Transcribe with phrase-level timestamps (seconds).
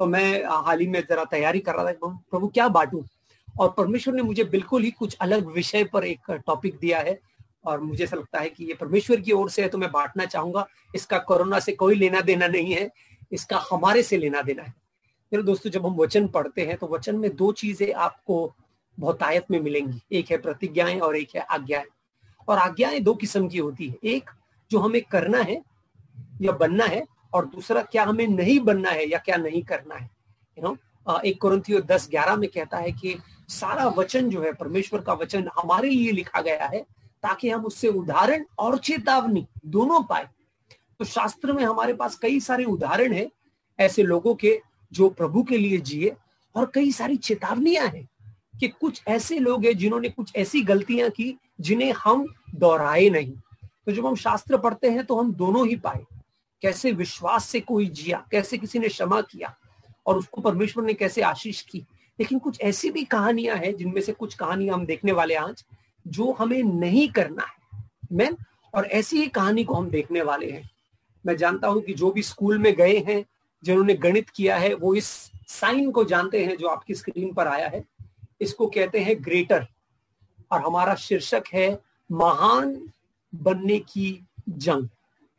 [0.00, 3.04] तो मैं हाल ही में जरा तैयारी कर रहा था प्रभु क्या बांटू?
[3.60, 7.18] और परमेश्वर ने मुझे बिल्कुल ही कुछ अलग विषय पर एक टॉपिक दिया है
[7.64, 10.24] और मुझे ऐसा लगता है कि ये परमेश्वर की ओर से है तो मैं बांटना
[10.26, 12.90] चाहूँगा। इसका कोरोना से कोई लेना देना नहीं है,
[13.32, 14.74] इसका हमारे से लेना देना है।
[15.32, 18.52] मेरे दोस्तों, जब हम वचन पढ़ते हैं तो वचन में दो चीज़ें आपको
[18.98, 21.86] बहुतायत में मिलेंगी। एक है प्रतिज्ञाएँ और एक है आज्ञाएँ।
[22.48, 24.30] और आज्ञाएँ दो किस्म की होती है। एक,
[24.70, 25.62] जो हमें करना है
[26.42, 30.10] या बनना है और दूसरा क्या हमें नहीं बनना है या क्या नहीं करना है?
[30.58, 33.16] यू you नो know, एक कुरंथियो दस ग्यारह में कहता है कि
[33.48, 36.80] सारा वचन जो है परमेश्वर का वचन हमारे लिए लिखा गया है
[37.22, 40.28] ताकि हम उससे उदाहरण और चेतावनी दोनों पाए।
[40.98, 43.28] तो शास्त्र में हमारे पास कई सारे उदाहरण है
[43.78, 44.60] ऐसे लोगों के
[44.92, 46.14] जो प्रभु के लिए जिए
[46.54, 48.08] और कई सारी चेतावनियाँ हैं
[48.60, 53.32] कि कुछ ऐसे लोग हैं जिन्होंने कुछ ऐसी गलतियाँ की जिन्हें हम दोहराए नहीं।
[53.86, 56.04] तो जब हम शास्त्र पढ़ते हैं तो हम दोनों ही पाए।
[56.62, 59.56] कैसे विश्वास से कोई जिया, कैसे किसी ने क्षमा किया
[60.06, 61.78] और उसको परमेश्वर ने कैसे आशीष की।
[62.20, 65.64] लेकिन कुछ ऐसी भी कहानियाँ हैं जिनमें से कुछ कहानियाँ हम देखने वाले आज,
[66.06, 68.30] जो हमें नहीं करना है। मैं
[68.74, 70.70] और ऐसी ही कहानी को हम देखने वाले हैं।
[71.26, 73.24] मैं जानता हूँ कि जो भी स्कूल में गए हैं,
[73.64, 77.68] जिन्होंने गणित किया है, वो इस साइन को जानते हैं जो आपकी स्क्रीन पर आया
[77.68, 77.84] है।
[78.40, 79.66] इसको कहते हैं ग्रेटर।
[80.52, 81.80] और हमारा शीर्षक है,
[82.12, 82.92] महान
[83.34, 84.88] बनने की जंग।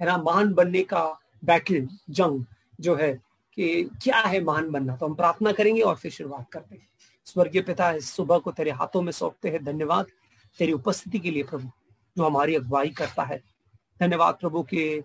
[0.01, 2.45] है ना, महान बनने का बैटल, जंग
[2.79, 3.13] जो है
[3.53, 4.95] कि क्या है महान बनना?
[4.95, 6.87] तो हम प्रार्थना करेंगे और फिर शुरुआत करते हैं।
[7.25, 10.05] स्वर्गीय पिता, इस सुबह को तेरे हाथों में सौंपते हैं धन्यवाद।
[10.59, 11.69] तेरी उपस्थिति के लिए प्रभु,
[12.17, 13.41] जो हमारी अगुवाई करता है।
[13.99, 15.03] धन्यवाद प्रभु के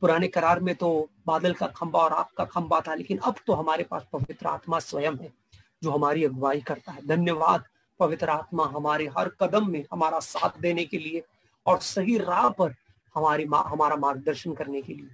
[0.00, 3.84] पुराने करार में तो बादल का खंबा और आपका खंबा था, लेकिन अब तो हमारे
[3.84, 5.32] पास पवित्र आत्मा स्वयं है,
[5.82, 7.64] जो हमारी अगुवाई करता है। धन्यवाद
[8.00, 11.22] पवित्र आत्मा हमारे हर कदम में हमारा साथ देने के लिए
[11.66, 12.74] और सही राह पर
[13.16, 15.08] हमारी मा, हमारा मार्गदर्शन करने के लिए।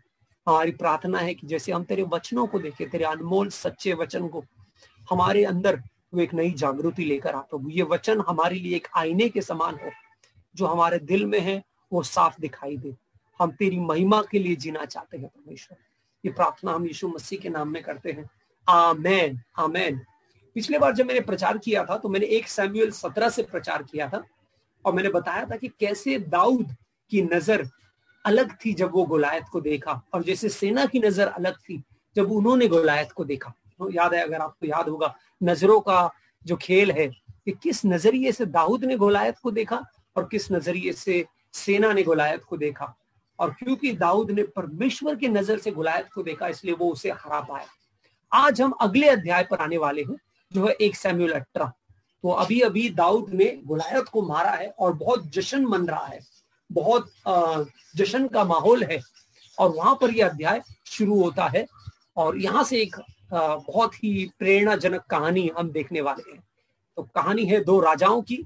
[0.46, 4.44] हमारी प्रार्थना है कि जैसे हम तेरे वचनों को देखें तेरे अनमोल सच्चे वचन को
[5.10, 5.82] हमारे अंदर
[6.14, 9.74] वो एक नई जागृति लेकर आ प्रभु। ये वचन हमारे लिए एक आईने के समान
[9.74, 9.90] हो।
[10.54, 11.62] जो हमारे दिल में है
[11.92, 12.94] वो साफ़ दिखाई दे।
[13.40, 15.76] हम तेरी महिमा के लिए जीना चाहते हैं परमेश्वर।
[16.24, 18.28] ये प्रार्थना हम यीशु मसीह के नाम में करते हैं।
[18.66, 20.00] आमेन आमेन।
[20.56, 24.08] पिछले बार जब मैंने प्रचार किया था तो मैंने एक सैम्यूअल सत्रह से प्रचार किया
[24.08, 24.22] था
[24.84, 26.74] और मैंने बताया था कि कैसे दाऊद
[27.10, 27.68] की नज़र
[28.24, 31.82] अलग थी जब वो गोलायत को देखा। और जैसे सेना की नज़र अलग थी,
[32.16, 36.10] जब उन्होंने गोलायत को देखा। तो याद है, अगर आपको याद होगा, नज़रों का
[36.46, 39.82] जो खेल है, कि किस नज़रिए से दाऊद ने गोलायत को देखा
[40.16, 41.24] और किस नज़रिए से
[41.54, 42.94] सेना ने गोलायत को देखा।
[43.38, 47.40] और क्योंकि दाऊद ने परमेश्वर की नज़र से गुलायत को देखा, इसलिए वो उसे हरा
[47.40, 47.66] पाया।
[48.32, 50.16] आज हम अगले अध्याय पर आने वाले हैं,
[50.52, 51.72] जो है एक सैम्यूल अट्रा
[52.24, 56.20] तो अभी अभी दाऊद ने गुलायत को मारा है और बहुत जश्न मन रहा है।
[56.72, 57.10] बहुत
[57.96, 59.00] जश्न का माहौल है
[59.58, 61.66] और वहाँ पर यह अध्याय शुरू होता है
[62.16, 62.96] और यहाँ से एक
[63.32, 66.42] बहुत ही प्रेरणाजनक कहानी हम देखने वाले हैं।
[66.96, 68.36] तो कहानी है दो राजाओं की,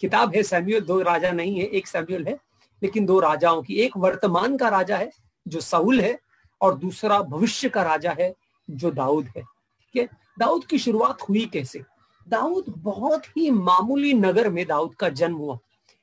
[0.00, 2.38] किताब है सैम्यूल दो राजा नहीं है, एक सैम्यूल है,
[2.82, 5.10] लेकिन दो राजाओं की, एक वर्तमान का राजा है
[5.46, 6.18] जो साउल है
[6.60, 8.32] और दूसरा भविष्य का राजा है
[8.68, 10.08] जो दाऊद है। ठीक है?
[10.38, 11.82] दाऊद की शुरुआत हुई कैसे?
[12.26, 15.58] दाऊद बहुत ही मामूली नगर में दाऊद का जन्म हुआ।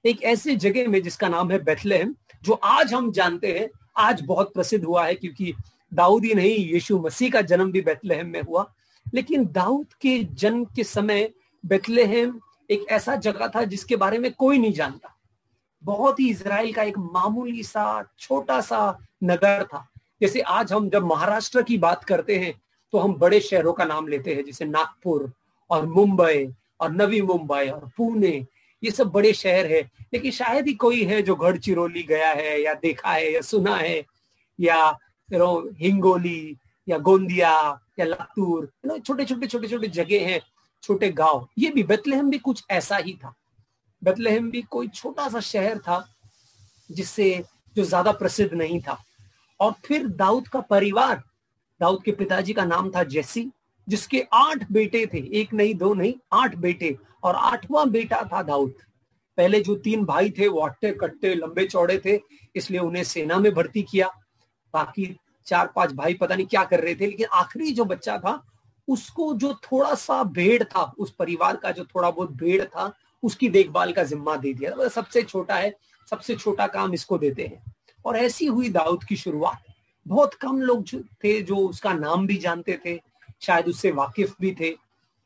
[0.05, 4.53] एक ऐसे जगह में जिसका नाम है बेथलेहम जो आज हम जानते हैं, आज बहुत
[4.53, 5.53] प्रसिद्ध हुआ है, क्योंकि
[5.93, 8.65] दाऊद ही नहीं, यीशु मसीह का जन्म भी बेथलेहम में हुआ।
[9.05, 11.29] लेकिन दाऊद के जन्म के समय
[11.63, 12.39] बेथलेहम
[12.69, 15.15] एक ऐसा जगह था जिसके बारे में कोई नहीं जानता।
[15.83, 19.87] बहुत ही इसराइल का एक मामूली सा, छोटा सा नगर था।
[20.21, 22.53] जैसे आज हम जब महाराष्ट्र की बात करते हैं
[22.93, 25.31] तो हम बड़े शहरों का नाम लेते हैं, जैसे नागपुर
[25.69, 26.47] और मुंबई
[26.81, 28.45] और नवी मुंबई और पुणे
[28.83, 29.81] ये सब बड़े शहर है।
[30.13, 34.03] लेकिन शायद ही कोई है जो गढ़चिरौली गया है या देखा है या सुना है,
[34.59, 34.91] या
[35.29, 37.51] नो हिंगोली या गोंदिया
[37.99, 40.39] या लातूर छोटे छोटे छोटे छोटे जगह हैं,
[40.83, 43.33] छोटे गाँव। ये भी बेतलहम भी कुछ ऐसा ही था।
[44.01, 46.05] बेतलहम भी कोई छोटा सा शहर था
[46.89, 47.43] जिससे
[47.75, 48.97] जो ज़्यादा प्रसिद्ध नहीं था।
[49.59, 51.21] और फिर दाऊद का परिवार,
[51.81, 53.49] दाऊद के पिताजी का नाम था जैसी
[53.89, 58.73] जिसके आठ बेटे थे, एक नहीं, दो नहीं, आठ बेटे और आठवां बेटा था दाऊद।
[59.37, 62.21] पहले जो तीन भाई थे, वो अट्टे कट्टे, लंबे चौड़े थे,
[62.55, 64.07] इसलिए उन्हें सेना में भर्ती किया।
[64.73, 68.45] बाकी चार, पाँच भाई पता नहीं क्या कर रहे थे, लेकिन आखिरी जो बच्चा था,
[68.87, 72.93] उसको जो थोड़ा सा भेड़ था, उस परिवार का जो थोड़ा बहुत भेड़ था,
[73.23, 75.75] उसकी देखभाल का जिम्मा दे दिया। मतलब सबसे छोटा है,
[76.09, 77.75] सबसे छोटा काम इसको देते हैं।
[78.05, 79.63] और ऐसी हुई दाऊद की शुरुआत।
[80.07, 83.10] बहुत कम लोग थे, जो उसका नाम भी जानते थे
[83.41, 84.69] शायद उससे वाकिफ भी थे।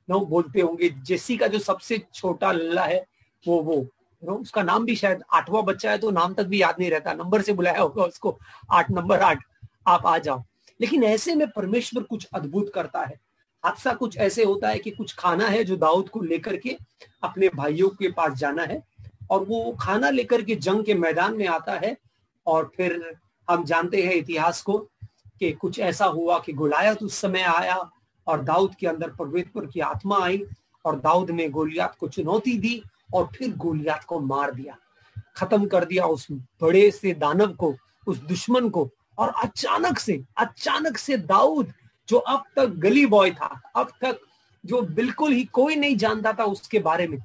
[0.10, 3.06] नो, बोलते होंगे, जेसी का जो सबसे छोटा लल्ला है,
[3.48, 3.88] वो वो।
[4.24, 7.14] नो, उसका नाम भी शायद आठवां बच्चा है तो नाम तक भी याद नहीं रहता।
[7.14, 8.40] नंबर से बुलाया होगा उसको,
[8.72, 9.44] आठ नंबर आठ,
[9.88, 10.44] आप आ जाओ।
[10.82, 13.20] लेकिन ऐसे में परमेश्वर कुछ अद्भुत करता है।
[13.66, 16.78] हादसा कुछ ऐसे होता है कि कुछ खाना है जो दाऊद को लेकर के
[17.24, 18.84] अपने भाइयों के पास जाना है,
[19.32, 21.98] और वो खाना लेकर के जंग के मैदान में आता है,
[22.48, 23.18] और फिर
[23.50, 24.78] हम जानते हैं इतिहास को
[25.40, 27.92] कि कुछ ऐसा हुआ कि गुलायत उस समय आया
[28.28, 30.44] और दाऊद के अंदर परमेश्वर की आत्मा आई
[30.86, 32.82] और दाऊद ने गोलियात को चुनौती दी
[33.14, 34.78] और फिर गोलियात को मार दिया,
[35.38, 37.76] खत्म कर दिया उस बड़े से दानव को,
[38.08, 41.74] उस दुश्मन को। और अचानक से अचानक से दाऊद,
[42.08, 44.20] जो अब तक गली बॉय था, अब तक
[44.64, 47.18] जो बिल्कुल ही कोई नहीं जानता था उसके बारे में,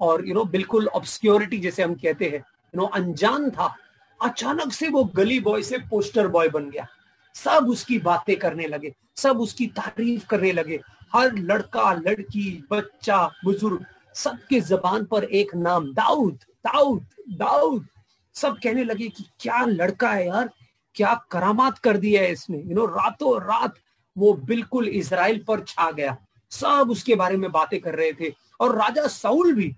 [0.00, 3.74] और यू नो बिल्कुल ऑब्सक्योरिटी जैसे हम कहते हैं यू नो अनजान था,
[4.20, 6.86] अचानक से वो गली बॉय से पोस्टर बॉय बन गया।
[7.34, 10.80] सब उसकी बातें करने लगे, सब उसकी तारीफ़ करने लगे।
[11.14, 13.84] हर लड़का, लड़की, बच्चा, बुज़ुर्ग,
[14.14, 17.86] सबके जबान पर एक नाम, दाऊद दाऊद दाऊद।
[18.34, 20.50] सब कहने लगे कि क्या लड़का है यार,
[20.94, 23.74] क्या करामात कर दिया है इसने। यू नो रातों रात
[24.16, 26.16] वो बिल्कुल इसराइल पर छा गया।
[26.50, 29.74] सब उसके बारे में बातें कर रहे थे। और राजा साउल भी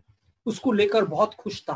[0.46, 1.74] उसको लेकर बहुत खुश था।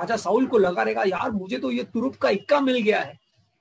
[0.00, 3.18] राजा साउल को लगा, रहेगा, यार, मुझे तो ये तुरुप का इक्का मिल गया है।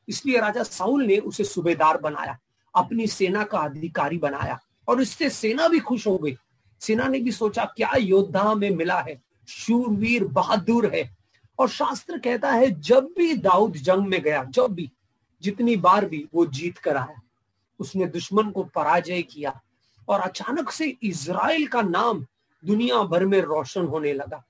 [0.09, 2.37] इसलिए राजा साउल ने उसे सूबेदार बनाया,
[2.75, 6.35] अपनी सेना का अधिकारी बनाया, और इससे सेना भी खुश हो गई।
[6.81, 9.21] सेना ने भी सोचा, क्या योद्धा में मिला है?
[9.47, 11.17] शूरवीर बहादुर है।
[11.59, 14.89] और शास्त्र कहता है, जब भी दाऊद जंग में गया, जब भी,
[15.41, 17.21] जितनी बार भी वो जीत कर आया,
[17.79, 19.61] उसने दुश्मन को पराजय किया,
[20.07, 22.25] और अचानक से इज़राइल का नाम
[22.63, 24.43] दुनिया भर में रोशन होने लगा,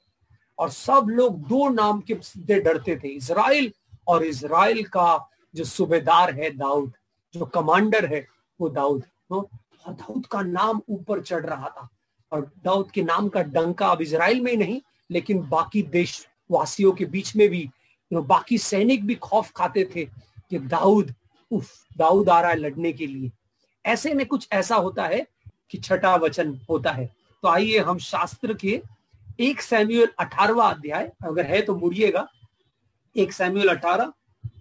[0.57, 2.13] और सब लोग दो नाम के
[2.59, 3.71] डरते थे, इज़राइल
[4.07, 6.92] और इज़राइल का जो सूबेदार है दाऊद,
[7.34, 8.28] जो कमांडर है
[8.62, 9.48] वो दाऊद और
[9.88, 11.88] दाऊद का नाम ऊपर चढ़ रहा था।
[12.31, 14.81] और दाऊद के नाम का डंका अब इसराइल में ही नहीं,
[15.12, 17.69] लेकिन बाकी देश वासियों के बीच में भी
[18.12, 20.06] बाकी सैनिक भी खौफ खाते थे
[20.50, 21.13] कि दाऊद,
[21.52, 23.31] उफ, दाऊद आ रहा है लड़ने के लिए।
[23.86, 25.25] ऐसे में कुछ ऐसा होता है
[25.72, 27.06] कि छठा वचन होता है।
[27.44, 28.81] तो आइए हम शास्त्र के
[29.40, 32.28] एक सैम्यूल अठारवा अध्याय, अगर है तो मुड़िएगा।
[33.16, 34.13] एक सैम्यूल अठारह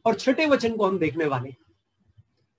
[0.09, 1.49] और छठे वचन को हम देखने वाले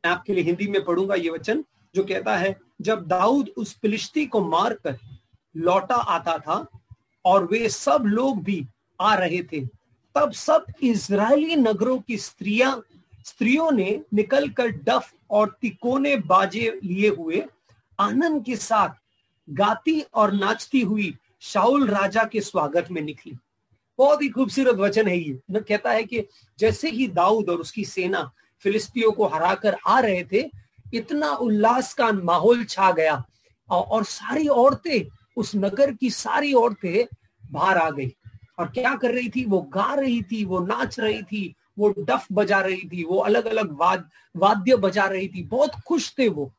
[0.03, 1.63] मैं आपके लिए हिंदी में पढ़ूँगा ये वचन,
[1.95, 4.97] जो कहता है, जब दाऊद उस फिलिस्ती को मारकर
[5.55, 6.65] लौटा आता था
[7.25, 8.65] और वे सब लोग भी
[8.99, 9.59] आ रहे थे,
[10.15, 12.81] तब सब इज़राइली नगरों की स्त्रियाँ,
[13.25, 17.43] स्त्रियों ने निकलकर डफ और तिकोने बाजे लिए हुए
[17.99, 18.95] आनंद के साथ
[19.47, 23.37] गाती और नाचती हुई शाउल राजा के स्वागत में निकली।
[23.99, 26.23] बहुत ही खूबसूरत वचन है ये। कहता है कि
[26.59, 28.31] जैसे ही दाऊद और उसकी सेना
[28.63, 30.43] फिलिस्तियों को हराकर आ रहे थे,
[30.93, 33.23] इतना उल्लास का माहौल छा गया
[33.69, 35.05] और सारी औरतें
[35.37, 37.05] उस नगर की सारी औरतें
[37.51, 38.11] बाहर आ गई।
[38.59, 39.43] और क्या कर रही थी?
[39.45, 43.45] वो गा रही थी, वो नाच रही थी, वो डफ बजा रही थी, वो अलग
[43.45, 46.51] अलग वाद, वाद्य बजा रही थी। बहुत खुश थे वो,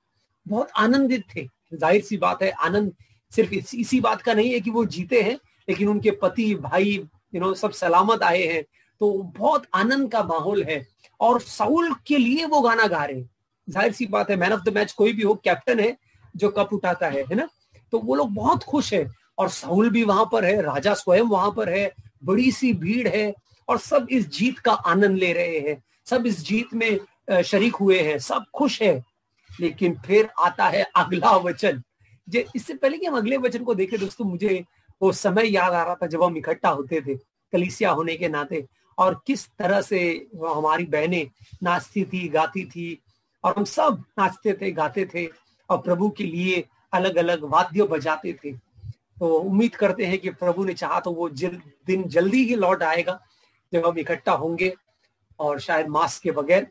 [0.46, 2.92] बहुत आनंदित थे। ज़ाहिर सी बात है, आनंद
[3.32, 5.38] सिर्फ़ इसी बात का नहीं है कि वो जीते हैं,
[5.68, 6.98] लेकिन उनके पति, भाई
[7.32, 8.62] यू नो सब सलामत आए हैं
[9.00, 10.84] तो बहुत आनंद का माहौल है।
[11.20, 13.28] और साउल के लिए वो गाना गा रहे हैं।
[13.68, 15.96] ज़ाहिर सी बात है मैन ऑफ़ द मैच कोई भी हो कैप्टन है,
[16.34, 17.48] जो कप उठाता है है ना?
[17.92, 21.50] तो वो लोग बहुत खुश है। और साउल भी वहाँ पर है, राजा स्वयं वहाँ
[21.50, 21.92] पर है,
[22.24, 23.32] बड़ी सी भीड़ है,
[23.68, 28.00] और सब इस जीत का आनंद ले रहे हैं। सब इस जीत में शरीक हुए
[28.00, 29.02] हैं, सब खुश है।
[29.50, 31.82] लेकिन फिर आता है अगला वचन।
[32.28, 34.64] जे, इससे पहले कि हम अगले वचन को देखें, दोस्तों, मुझे
[35.02, 37.14] वो समय याद आ रहा था जब हम इकट्ठा होते थे
[37.52, 38.66] कलिसिया होने के नाते।
[38.98, 40.00] और किस तरह से
[40.46, 41.30] हमारी बहनें
[41.62, 42.98] नाचती थी गाती थी
[43.44, 45.26] और हम सब नाचते थे गाते थे
[45.70, 48.52] और प्रभु के लिए अलग अलग वाद्य बजाते थे।
[49.18, 52.82] तो उम्मीद करते हैं कि प्रभु ने चाहा तो वो जल, दिन जल्दी ही लौट
[52.82, 53.20] आएगा
[53.72, 54.74] जब हम इकट्ठा होंगे
[55.38, 56.66] और शायद मास्क के बगैर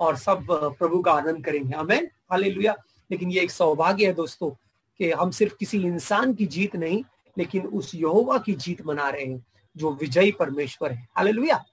[0.00, 0.46] और सब
[0.78, 2.74] प्रभु का आनंद करेंगे। हमें हालेलुया।
[3.10, 4.50] लेकिन ये एक सौभाग्य है दोस्तों
[4.98, 7.02] कि हम सिर्फ़ किसी इंसान की जीत नहीं
[7.38, 9.44] लेकिन उस यहोवा की जीत मना रहे हैं,
[9.76, 11.64] जो विजयी परमेश्वर है। हालेलुया।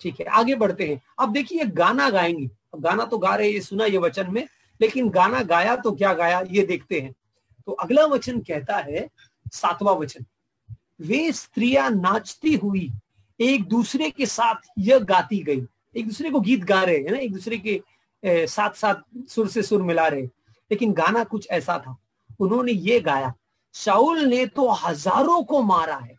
[0.00, 3.84] ठीक है, आगे बढ़ते हैं। अब देखिए गाना गाएँगे। गाना तो गा रहे ये सुना
[3.84, 4.46] ये वचन में,
[4.80, 7.12] लेकिन गाना गाया तो क्या गाया, ये देखते हैं।
[7.66, 9.08] तो अगला वचन कहता है,
[9.52, 10.24] सातवां वचन।
[11.00, 12.90] वे स्त्रियाँ नाचती हुई
[13.40, 15.66] एक दूसरे के साथ यह गाती गई।
[15.96, 17.18] एक दूसरे को गीत गा रहे हैं ना?
[17.18, 17.80] एक दूसरे के
[18.46, 21.96] साथ साथ सुर से सुर मिला रहे लेकिन गाना कुछ ऐसा था।
[22.40, 23.32] उन्होंने ये गाया
[23.74, 26.16] शाउल ने तो हज़ारों को मारा है।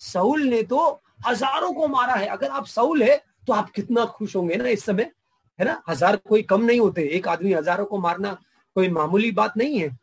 [0.00, 3.16] साउल ने तो हज़ारों को मारा है। अगर आप साउल है
[3.48, 5.10] तो आप कितना खुश होंगे ना इस समय,
[5.58, 5.82] है ना?
[5.88, 8.36] हज़ार कोई कम नहीं होते। एक आदमी हज़ारों को मारना
[8.76, 9.96] कोई मामूली बात नहीं है।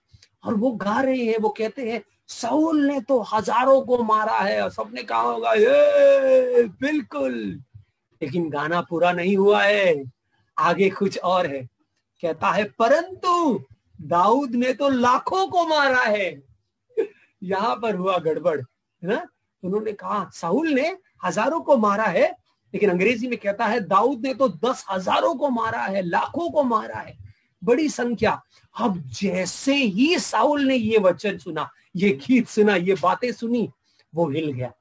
[0.46, 4.62] और वो गा रहे हैं, वो कहते हैं, साउल ने तो हज़ारों को मारा है,
[4.62, 7.34] और सबने कहा होगा ये बिल्कुल।
[8.22, 10.03] लेकिन गाना पूरा नहीं हुआ है।
[10.58, 11.62] आगे कुछ और है।
[12.24, 13.60] कहता है, परंतु
[14.01, 16.29] दाऊद ने तो लाखों को मारा है।
[17.41, 19.25] यहाँ पर हुआ गड़बड़, है ना?
[19.63, 22.27] उन्होंने कहा साहुल ने हज़ारों को मारा है,
[22.74, 26.63] लेकिन अंग्रेज़ी में कहता है, दाऊद ने तो दस हज़ारों को मारा है, लाखों को
[26.63, 27.17] मारा है,
[27.63, 28.41] बड़ी संख्या।
[28.75, 33.70] अब जैसे ही साउल ने ये वचन सुना, ये गीत सुना, ये बातें सुनी,
[34.15, 34.72] वो हिल गया।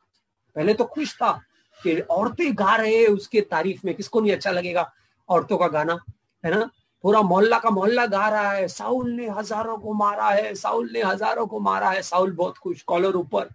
[0.56, 1.32] पहले तो खुश था
[1.80, 4.92] कि औरतें गा रहे हैं, उसके तारीफ़ में किसको नहीं अच्छा लगेगा?
[5.28, 5.98] औरतों का गाना,
[6.44, 6.70] है ना?
[7.06, 11.02] पूरा मोहल्ला का मोहल्ला गा रहा है। साउल ने हज़ारों को मारा है, साउल ने
[11.02, 13.48] हज़ारों को मारा है। साउल बहुत खुश, कॉलर ऊपर।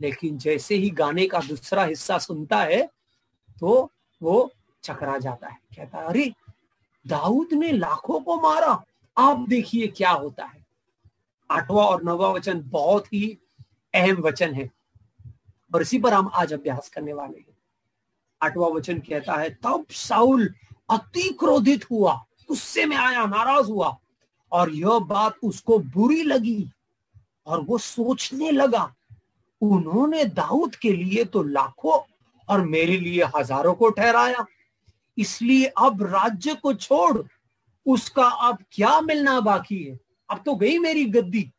[0.00, 2.90] लेकिन जैसे ही गाने का दूसरा हिस्सा सुनता है
[3.60, 3.90] तो
[4.22, 4.52] वो
[4.82, 6.34] चकरा जाता है। कहता है, अरे,
[7.06, 8.84] दाऊद ने लाखों को मारा।
[9.18, 10.66] आप देखिए क्या होता है।
[11.50, 13.38] आठवां और नवा वचन बहुत ही
[13.94, 14.70] अहम वचन है।
[15.74, 17.56] और इसी पर हम आज अभ्यास करने वाले हैं।
[18.42, 20.54] आठवां वचन कहता है, तब साउल
[20.90, 23.96] अति क्रोधित हुआ। गुस्से में आया, नाराज़ हुआ।
[24.52, 26.70] और यह बात उसको बुरी लगी
[27.46, 28.92] और वो सोचने लगा,
[29.62, 31.98] उन्होंने दाऊद के लिए तो लाखों
[32.48, 34.44] और मेरे लिए हज़ारों को ठहराया।
[35.18, 37.22] इसलिए अब राज्य को छोड़,
[37.86, 39.98] उसका अब क्या मिलना बाकी है?
[40.28, 41.50] अब तो गई मेरी गद्दी।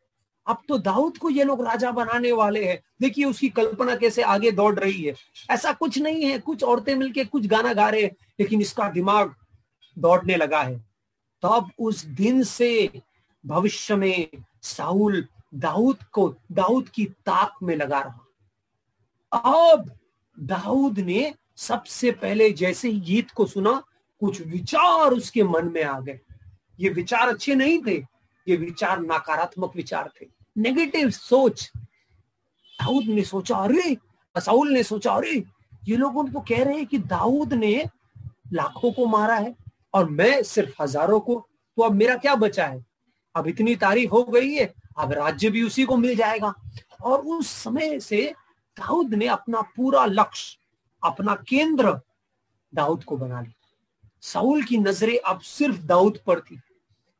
[0.47, 4.51] अब तो दाऊद को ये लोग राजा बनाने वाले हैं। देखिए उसकी कल्पना कैसे आगे
[4.51, 5.13] दौड़ रही है।
[5.49, 9.33] ऐसा कुछ नहीं है। कुछ औरतें मिलके कुछ गाना गा रहे हैं, लेकिन इसका दिमाग
[9.99, 10.77] दौड़ने लगा है।
[11.41, 13.01] तब तो उस दिन से
[13.45, 14.27] भविष्य में
[14.61, 18.19] साउल दाऊद को, दाऊद की ताक में लगा रहा।
[19.33, 19.99] अब
[20.39, 23.83] दाऊद ने सबसे पहले जैसे ही गीत को सुना,
[24.19, 26.19] कुछ विचार उसके मन में आ गए।
[26.79, 28.05] ये विचार अच्छे नहीं थे,
[28.47, 30.25] ये विचार नकारात्मक विचार थे।
[30.57, 31.71] नेगेटिव सोच।
[32.81, 33.97] दाऊद ने सोचा, अरे!
[34.37, 35.43] साउल ने सोचा, अरे!
[35.87, 37.85] ये लोग उनको कह रहे हैं कि दाऊद ने
[38.53, 39.62] लाखों को मारा है।
[39.93, 41.47] और मैं सिर्फ़ हज़ारों को
[41.77, 42.85] तो अब मेरा क्या बचा है?
[43.35, 46.53] अब इतनी तारीफ़ हो गई है, अब राज्य भी उसी को मिल जाएगा।
[47.03, 48.33] और उस समय से
[48.79, 50.57] दाऊद ने अपना पूरा लक्ष्य,
[51.03, 51.99] अपना केंद्र
[52.73, 53.53] दाऊद को बना लिया।
[54.21, 56.59] साउल की नज़रें अब सिर्फ़ दाऊद पर थी।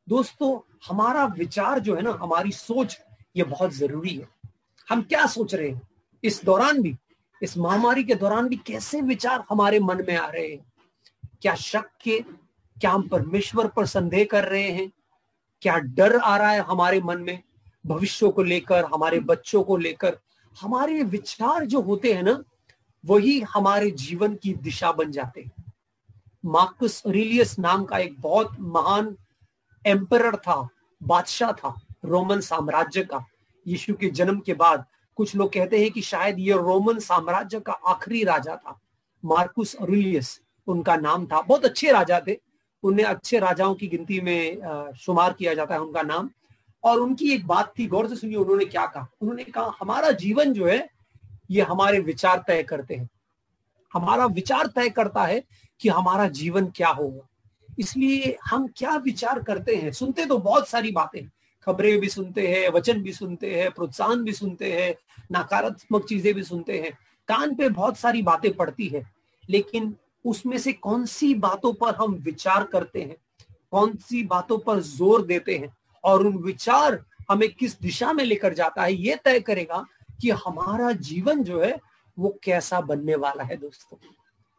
[0.09, 2.99] दोस्तों, हमारा विचार जो है ना, हमारी सोच,
[3.35, 4.27] ये बहुत ज़रूरी है।
[4.89, 5.81] हम क्या सोच रहे हैं?
[6.23, 6.95] इस दौरान भी,
[7.41, 10.65] इस महामारी के दौरान भी कैसे विचार हमारे मन में आ रहे हैं?
[11.41, 12.23] क्या शक के
[12.83, 14.91] क्या हम परमेश्वर पर संदेह कर रहे हैं?
[15.61, 17.43] क्या डर आ रहा है हमारे मन में?
[17.85, 20.17] भविष्य को लेकर, हमारे बच्चों को लेकर,
[20.61, 22.43] हमारे विचार जो होते हैं ना,
[23.05, 25.73] वही हमारे जीवन की दिशा बन जाते हैं।
[26.45, 29.17] मार्कस रिलियस नाम का एक बहुत महान
[29.85, 30.69] एम्पर था,
[31.03, 33.25] बादशाह था, रोमन साम्राज्य का।
[33.67, 34.85] यीशु के जन्म के बाद
[35.15, 38.79] कुछ लोग कहते हैं कि शायद ये रोमन साम्राज्य का आखिरी राजा था।
[39.25, 42.52] मार्कुस अरुलियस, उनका नाम था, बहुत अच्छे राजा थे।
[42.83, 46.29] उन्हें अच्छे राजाओं की गिनती में शुमार किया जाता है उनका नाम।
[46.83, 50.53] और उनकी एक बात थी, गौर से सुनिए उन्होंने क्या कहा। उन्होंने कहा, हमारा जीवन
[50.53, 50.89] जो है,
[51.51, 53.09] ये हमारे विचार तय करते हैं।
[53.93, 55.43] हमारा विचार तय करता है
[55.81, 57.27] कि हमारा जीवन क्या होगा।
[57.79, 59.91] इसलिए हम क्या विचार करते हैं?
[59.91, 61.21] सुनते तो बहुत सारी बातें
[61.67, 64.93] खबरें भी सुनते हैं, वचन भी सुनते हैं, प्रोत्साहन भी सुनते हैं,
[65.31, 66.91] नकारात्मक चीज़ें भी सुनते हैं।
[67.27, 69.03] कान पे बहुत सारी बातें पड़ती है,
[69.49, 73.15] लेकिन उसमें से कौन सी बातों पर हम विचार करते हैं?
[73.71, 75.75] कौन सी बातों पर ज़ोर देते हैं?
[76.03, 79.85] और उन विचार हमें किस दिशा में लेकर जाता है, ये तय करेगा
[80.21, 81.79] कि हमारा जीवन जो है,
[82.17, 83.97] वो कैसा बनने वाला है दोस्तों।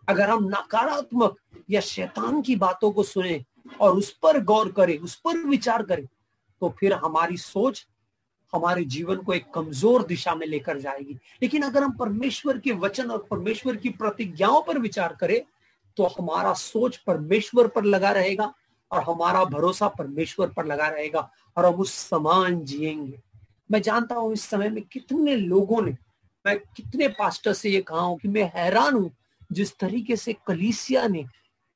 [0.09, 1.37] अगर हम नकारात्मक
[1.71, 3.45] या शैतान की बातों को सुने
[3.81, 6.07] और उस पर गौर करें, उस पर विचार करें
[6.63, 7.87] तो फिर हमारी सोच
[8.53, 13.11] हमारे जीवन को एक कमज़ोर दिशा में लेकर जाएगी। लेकिन अगर हम परमेश्वर के वचन
[13.11, 15.41] और परमेश्वर की प्रतिज्ञाओं पर विचार करें
[15.97, 18.55] तो हमारा सोच परमेश्वर पर लगा रहेगा
[18.91, 23.21] और हमारा भरोसा परमेश्वर पर लगा रहेगा और हम उस समान जिएँगे।
[23.71, 25.97] मैं जानता हूँ इस समय में कितने लोगों ने,
[26.47, 29.11] मैं कितने पास्टर से ये कहा हूँ कि मैं हैरान हूँ
[29.53, 31.25] जिस तरीके से कलीसिया ने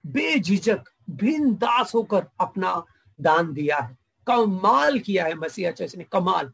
[0.06, 2.84] बेझिझक, भिन्न दास होकर अपना
[3.20, 6.52] दान दिया है। कमाल किया है मसीहा चर्च ने, कमाल।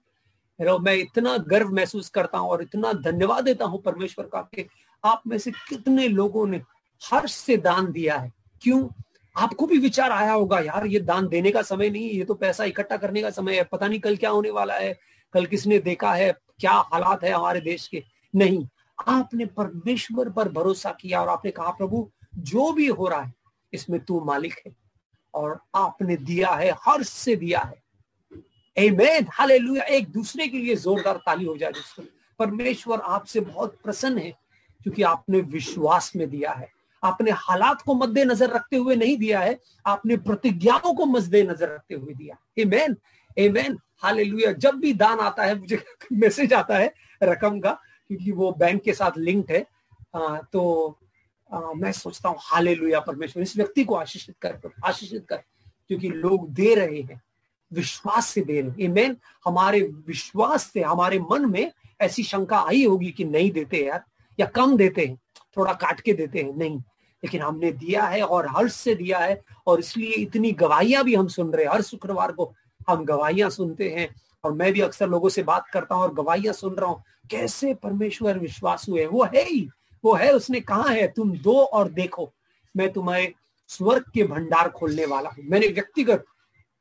[0.61, 4.68] हेलो मैं इतना गर्व महसूस करता हूँ और इतना धन्यवाद देता हूँ परमेश्वर का कि
[5.04, 6.62] आप में से कितने लोगों ने
[7.04, 8.32] हर्ष से दान दिया है।
[8.62, 8.88] क्यों?
[9.37, 12.64] आपको भी विचार आया होगा यार ये दान देने का समय नहीं ये तो पैसा
[12.64, 14.99] इकट्ठा करने का समय है पता नहीं कल क्या होने वाला है
[15.32, 18.04] कल किसने देखा है क्या हालात है हमारे देश के?
[18.37, 18.68] नहीं
[19.08, 23.34] आपने परमेश्वर पर भरोसा किया और आपने कहा प्रभु जो भी हो रहा है
[23.73, 24.76] इसमें तू मालिक है
[25.34, 27.82] और आपने दिया है हर्ष से दिया है।
[28.78, 31.73] Amen, हालेलुया एक दूसरे के लिए जोरदार ताली हो जाए
[32.38, 34.30] परमेश्वर आपसे बहुत प्रसन्न है
[34.82, 36.74] क्योंकि आपने विश्वास में दिया है।
[37.04, 42.14] आपने हालात को मद्देनजर रखते हुए नहीं दिया है आपने प्रतिज्ञाओं को मद्देनजर रखते हुए
[42.14, 42.96] दिया एमेन
[43.38, 47.70] एमेन हालेलुया जब भी दान आता है मुझे मैसेज आता है रकम का
[48.08, 49.66] क्योंकि वो बैंक के साथ लिंक्ड है।
[50.16, 50.99] आ, तो
[51.52, 55.37] आ, मैं सोचता हूँ हाले परमेश्वर इस व्यक्ति को आशीषित कर आशीषित कर
[55.88, 57.23] क्योंकि लोग दे रहे हैं
[57.73, 63.11] विश्वास से दे रहे हैं। हमारे विश्वास से हमारे मन में ऐसी शंका आई होगी
[63.11, 64.04] कि नहीं देते यार
[64.40, 65.18] या कम देते हैं
[65.56, 66.82] थोड़ा काट के देते हैं नहीं।
[67.25, 71.28] लेकिन हमने दिया है और हर्ष से दिया है और इसलिए इतनी गवाहियाँ भी हम
[71.28, 72.52] सुन रहे हैं। हर शुक्रवार को
[72.88, 74.09] हम गवाहियाँ सुनते हैं
[74.45, 77.73] और मैं भी अक्सर लोगों से बात करता हूँ और गवाहियाँ सुन रहा हूँ। कैसे
[77.75, 79.69] परमेश्वर विश्वास हुए वो है ही,
[80.04, 82.31] वो है, उसने कहा है, तुम दो और देखो,
[82.75, 83.33] मैं तुम्हारे
[83.69, 86.25] स्वर्ग के भंडार खोलने वाला हूँ। मैंने व्यक्तिगत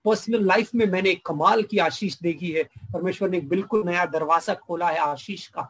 [0.06, 4.54] पर्सनल लाइफ में मैंने एक कमाल की आशीष देखी है। परमेश्वर ने बिल्कुल नया दरवाज़ा
[4.54, 5.70] खोला है आशीष का।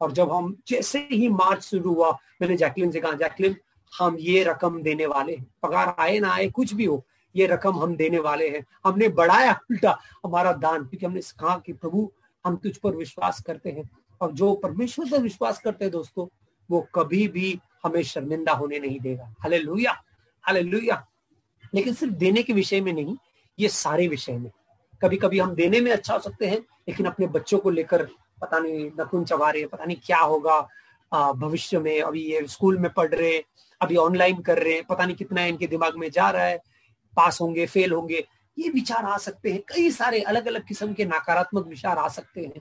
[0.00, 2.10] और जब हम जैसे ही मार्च शुरू हुआ,
[2.42, 3.56] मैंने जैकलिन से कहा, जैकलिन
[3.98, 7.04] हम ये रकम देने वाले हैं। पगार आए ना आए, कुछ भी हो,
[7.36, 11.72] ये रकम हम देने वाले हैं। हमने बढ़ाया उल्टा, हमारा दान, क्योंकि हमने कहा कि
[11.72, 12.12] प्रभु,
[12.46, 13.90] हम तुझ पर विश्वास करते हैं।
[14.20, 16.26] और जो परमेश्वर पर विश्वास करते हैं दोस्तों,
[16.70, 20.02] वो कभी भी हमें शर्मिंदा होने नहीं देगा। हले लुया
[20.48, 21.06] हले लुया
[21.74, 23.16] लेकिन सिर्फ़ देने के विषय में नहीं,
[23.58, 24.50] ये सारे विषय में।
[25.02, 28.08] कभी कभी हम देने में अच्छा हो सकते हैं, लेकिन अपने बच्चों को लेकर
[28.40, 30.68] पता नहीं नकुन चबा रहे पता नहीं क्या होगा।
[31.12, 33.38] भविष्य में, अभी ये स्कूल में पढ़ रहे,
[33.80, 36.58] अभी ऑनलाइन कर रहे हैं पता नहीं कितना इनके दिमाग में जा रहा है,
[37.14, 38.24] पास होंगे फेल होंगे,
[38.56, 42.40] ये विचार आ सकते हैं। कई सारे अलग अलग किस्म के नकारात्मक विचार आ सकते
[42.40, 42.60] हैं,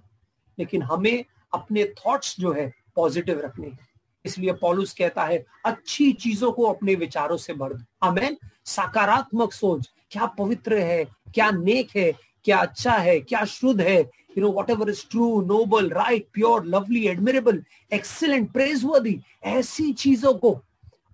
[0.58, 1.24] लेकिन हमें
[1.54, 3.88] अपने थॉट्स जो है पॉजिटिव रखने हैं।
[4.26, 9.90] इसलिए पॉलुस कहता है, अच्छी चीज़ों को अपने विचारों से भर दो। अमेन सकारात्मक सोच,
[10.12, 12.12] क्या पवित्र है, क्या नेक है
[12.48, 17.06] क्या अच्छा है, क्या शुद्ध है you know whatever is true noble right pure lovely
[17.08, 17.62] admirable
[17.92, 20.52] excellent praiseworthy ऐसी चीज़ों को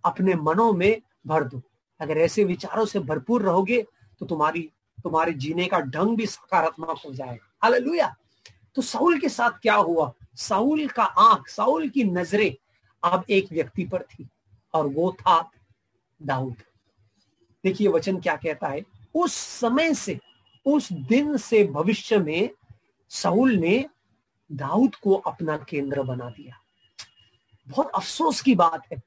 [0.05, 1.61] अपने मनों में भर दो।
[1.99, 3.81] अगर ऐसे विचारों से भरपूर रहोगे
[4.21, 4.61] तो तुम्हारी,
[5.03, 8.13] तुम्हारे जीने का ढंग भी सकारात्मक हो जाएगा। हालेलुया
[8.75, 10.11] तो साउल के साथ क्या हुआ?
[10.35, 12.53] साउल का आँख, साउल की नज़रें
[13.03, 14.27] अब एक व्यक्ति पर थी,
[14.73, 15.39] और वो था
[16.21, 16.61] दाऊद।
[17.63, 18.83] देखिए, वचन क्या कहता है?
[19.15, 20.19] उस समय से
[20.65, 22.49] उस दिन से भविष्य में
[23.09, 23.85] साउल ने
[24.51, 26.59] दाऊद को अपना केंद्र बना दिया।
[27.69, 29.01] बहुत अफसोस की बात है।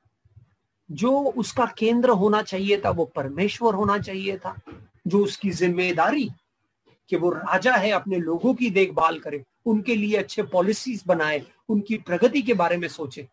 [0.90, 4.60] जो उसका केंद्र होना चाहिए था, वो परमेश्वर होना चाहिए था।
[5.06, 6.30] जो उसकी ज़िम्मेदारी
[7.08, 11.96] कि वो राजा है, अपने लोगों की देखभाल करे, उनके लिए अच्छे पॉलिसीज़ बनाए, उनकी
[11.98, 13.28] प्रगति के बारे में सोचे,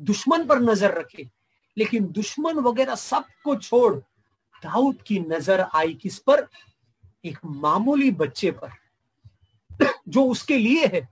[0.00, 1.28] दुश्मन पर नज़र रखे,
[1.78, 3.94] लेकिन दुश्मन वगैरह सबको छोड़
[4.62, 6.48] दाऊद की नज़र आई किस पर?
[7.24, 8.70] एक मामूली बच्चे पर,
[10.08, 11.08] जो उसके लिए है,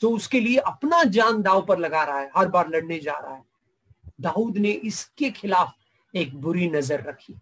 [0.00, 3.34] जो उसके लिए अपना जान दाव पर लगा रहा है, हर बार लड़ने जा रहा
[3.34, 3.42] है।
[4.20, 5.74] दाऊद ने इसके खिलाफ
[6.14, 7.34] एक बुरी नज़र रखी।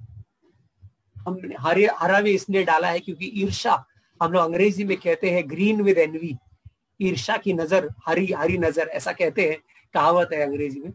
[1.29, 3.85] हमने, हरे हरा भी इसने डाला है क्योंकि ईर्षा
[4.23, 6.37] हम लोग अंग्रेज़ी में कहते हैं ग्रीन विद एनवी
[7.01, 9.59] ईर्षा की नज़र, हरी हरी नज़र, ऐसा कहते हैं,
[9.95, 10.91] कहावत है अंग्रेज़ी में।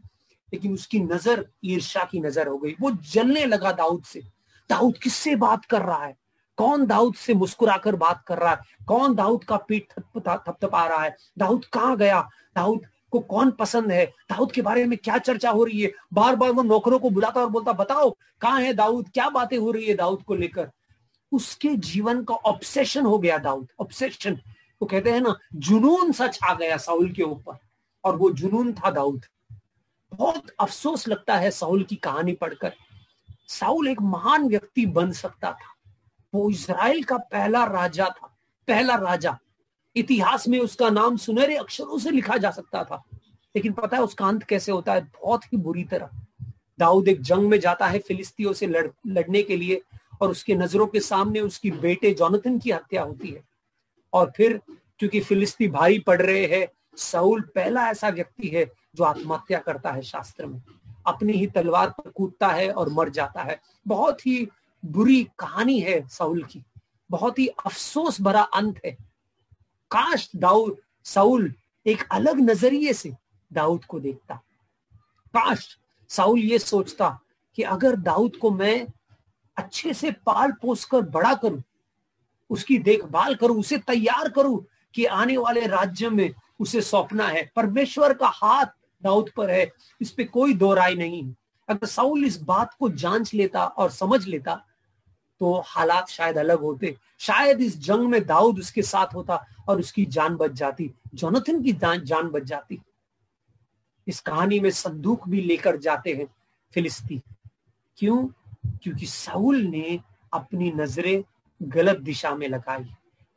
[0.54, 4.22] लेकिन उसकी नज़र ईर्षा की नज़र हो गई। वो जलने लगा दाऊद से।
[4.70, 6.16] दाऊद किससे बात कर रहा है?
[6.58, 8.60] कौन दाऊद से मुस्कुराकर बात कर रहा है?
[8.88, 9.84] कौन दाऊद का पीठ
[10.17, 11.17] थपथपा रहा है?
[11.38, 12.30] दाऊद कहाँ गया?
[12.56, 14.06] दाऊद को कौन पसंद है?
[14.06, 15.91] दाऊद के बारे में क्या चर्चा हो रही है?
[16.13, 19.10] बार बार वो नौकरों को बुलाता और बोलता, बताओ, कहाँ है दाऊद?
[19.10, 20.72] क्या बातें हो रही है दाऊद को लेकर?
[21.32, 24.39] उसके जीवन का ऑब्सेशन हो गया दाऊद ऑब्सेशन
[24.82, 27.58] वो कहते हैं ना, जुनून सा छा गया साउल के ऊपर।
[28.04, 29.26] और वो जुनून था दाऊद।
[30.13, 32.74] बहुत अफसोस लगता है साउल की कहानी पढ़कर।
[33.48, 35.77] साउल एक महान व्यक्ति बन सकता था।
[36.34, 38.28] वो इसराइल का पहला राजा था
[38.68, 39.38] पहला राजा।
[39.96, 43.04] इतिहास में उसका नाम सुनहरे अक्षरों से लिखा जा सकता था
[43.56, 45.02] लेकिन पता है उसका अंत कैसे होता है?
[45.02, 46.10] बहुत ही बुरी तरह।
[46.80, 49.82] दाऊद एक जंग में जाता है फिलिस्तियों से लड़, लड़ने के लिए
[50.22, 53.44] और उसके नज़रों के सामने उसकी बेटे जोनथन की हत्या होती है।
[54.13, 54.62] और फिर
[55.00, 60.02] क्योंकि फिलिस्ती भारी पड़ रहे हैं साउल पहला ऐसा व्यक्ति है जो आत्महत्या करता है
[60.02, 60.62] शास्त्र में।
[61.08, 64.48] अपनी ही तलवार पर कूदता है और मर जाता है। बहुत ही
[64.86, 66.63] बुरी कहानी है साउल की।
[67.12, 68.92] बहुत ही अफसोस भरा अंत है।
[69.92, 71.54] काश दाऊद साउल
[71.86, 73.13] एक अलग नज़रिए से
[73.54, 74.36] दाऊद को देखता।
[75.28, 75.78] काश
[76.10, 77.20] साउल ये सोचता
[77.56, 78.88] कि अगर दाऊद को मैं
[79.58, 81.63] अच्छे से पाल पोस कर बड़ा करूँ,
[82.50, 88.13] उसकी देखभाल करूँ, उसे तैयार करूँ कि आने वाले राज्य में उसे सौंपना है। परमेश्वर
[88.13, 88.66] का हाथ
[89.04, 91.34] दाऊद पर है, इस पे कोई दो राय नहीं।
[91.70, 94.67] अगर साउल इस बात को जाँच लेता और समझ लेता
[95.39, 100.06] तो हालात शायद अलग होते। शायद इस जंग में दाऊद उसके साथ होता और उसकी
[100.06, 102.82] जान बच जाती, जोनाथन की जान बच जाती।
[104.08, 106.28] इस कहानी में संदूक भी लेकर जाते हैं
[106.73, 107.21] फिलिस्ती।
[107.97, 108.28] क्यों?
[108.84, 110.00] क्योंकि साउल ने
[110.34, 111.23] अपनी नज़रें
[111.63, 112.86] गलत दिशा में लगाई।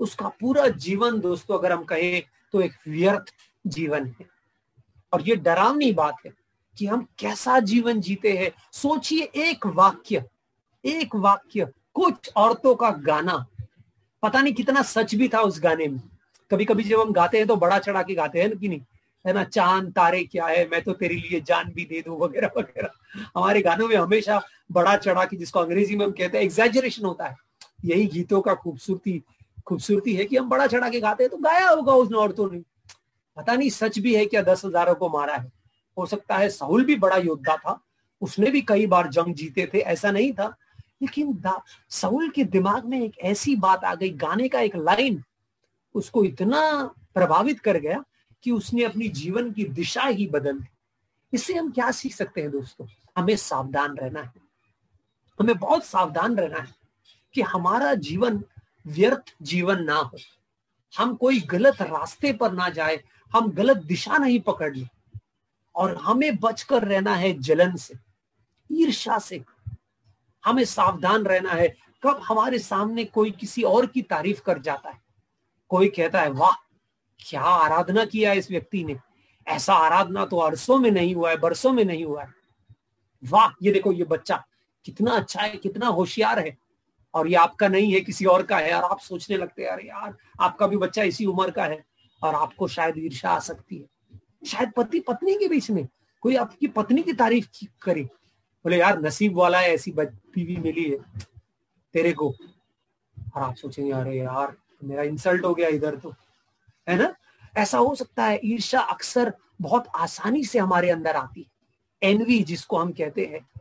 [0.00, 3.34] उसका पूरा जीवन, दोस्तों, अगर हम कहें तो एक व्यर्थ
[3.66, 4.26] जीवन है।
[5.12, 6.32] और ये डरावनी बात है
[6.78, 10.24] कि हम कैसा जीवन जीते हैं। सोचिए एक वाक्य
[10.84, 13.46] एक वाक्य कुछ औरतों का गाना।
[14.22, 16.00] पता नहीं कितना सच भी था उस गाने में।
[16.50, 18.80] कभी कभी जब हम गाते हैं तो बड़ा चढ़ा के गाते हैं कि नहीं?
[19.24, 20.68] है ना, चाँद, तारे क्या है?
[20.68, 22.90] मैं तो तेरे लिए जान भी दे दू, वगैरह वगैरह।
[23.36, 24.40] हमारे गानों में हमेशा
[24.72, 27.36] बड़ा चढ़ा के जिसको अंग्रेज़ी में हम कहते हैं एग्जेजरेशन होता है।
[27.84, 29.22] यही गीतों का खूबसूरती
[29.66, 32.58] खूबसूरती है कि हम बड़ा चढ़ा के गाते हैं तो गाया होगा उस औरतों ने।
[33.36, 35.52] पता नहीं सच भी है क्या दस हज़ारों को मारा है?
[35.96, 37.80] हो सकता है साहुल भी बड़ा योद्धा था,
[38.22, 40.54] उसने भी कई बार जंग जीते थे, ऐसा नहीं था।
[41.02, 41.42] लेकिन
[41.90, 45.22] साहुल के दिमाग में एक ऐसी बात आ गई, गाने का एक लाइन
[45.94, 48.04] उसको इतना प्रभावित कर गया
[48.42, 50.68] कि उसने अपनी जीवन की दिशा ही बदल दी।
[51.32, 52.86] इससे हम क्या सीख सकते हैं दोस्तों?
[53.18, 54.32] हमें सावधान रहना है।
[55.40, 56.74] हमें बहुत सावधान रहना है
[57.34, 58.44] कि हमारा जीवन
[58.86, 60.18] व्यर्थ जीवन ना हो।
[60.98, 64.86] हम कोई गलत रास्ते पर ना जाए, हम गलत दिशा नहीं पकड़ ले।
[65.74, 67.94] और हमें बचकर रहना है जलन से
[68.72, 69.44] ईर्षा से।
[70.44, 75.00] हमें सावधान रहना है। कब हमारे सामने कोई किसी और की तारीफ़ कर जाता है?
[75.68, 76.66] कोई कहता है, वाह,
[77.28, 78.96] क्या आराधना किया इस व्यक्ति ने?
[79.46, 82.28] ऐसा आराधना तो अरसों में नहीं हुआ है, बरसों में नहीं हुआ है।
[83.24, 84.44] वाह, ये देखो, ये बच्चा
[84.84, 86.58] कितना अच्छा है, कितना होशियार है।
[87.14, 90.16] और ये आपका नहीं है, किसी और का है। और आप सोचने लगते हैं यार,
[90.40, 91.84] आपका भी बच्चा इसी उम्र का है
[92.22, 95.88] और आपको शायद ईर्षा आ सकती है। शायद पति, पत्नी के बीच में
[96.20, 97.48] कोई आपकी पत्नी की तारीफ़
[97.82, 98.08] करे।
[98.64, 100.98] बोले, यार, नसीब वाला है, ऐसी बीवी मिली है।
[101.92, 102.34] तेरे को।
[103.36, 106.14] और आप सोचेंगे, अरे यार, मेरा इंसल्ट हो गया इधर तो।
[106.88, 107.14] है ना?
[107.56, 111.46] ऐसा हो सकता है ईर्षा अक्सर बहुत आसानी से हमारे अंदर आती है।
[112.10, 113.60] एनवी जिसको हम कहते हैं,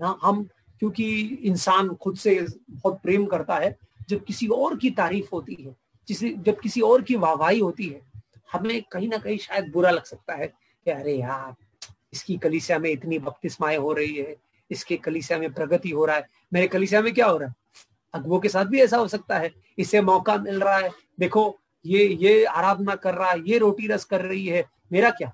[0.00, 0.44] ना, हम,
[0.78, 5.76] क्योंकि इंसान खुद से बहुत प्रेम करता है, जब किसी और की तारीफ़ होती है
[6.34, 8.00] जब किसी और की वाहवाही होती है,
[8.52, 10.46] हमें कहीं ना कहीं शायद बुरा लग सकता है
[10.84, 11.54] कि, अरे यार
[12.12, 14.36] इसकी कलिसिया में इतनी बपतिस्माएँ हो रही है,
[14.70, 17.54] इसके कलिसिया में प्रगति हो रहा है। मेरे कलिसिया में क्या हो रहा है?
[18.14, 22.06] अगुओं के साथ भी ऐसा हो सकता है। इसे मौका मिल रहा है। देखो, ये
[22.06, 25.32] ये आराधना कर रहा है, ये रोटी रस कर रही है। मेरा क्या?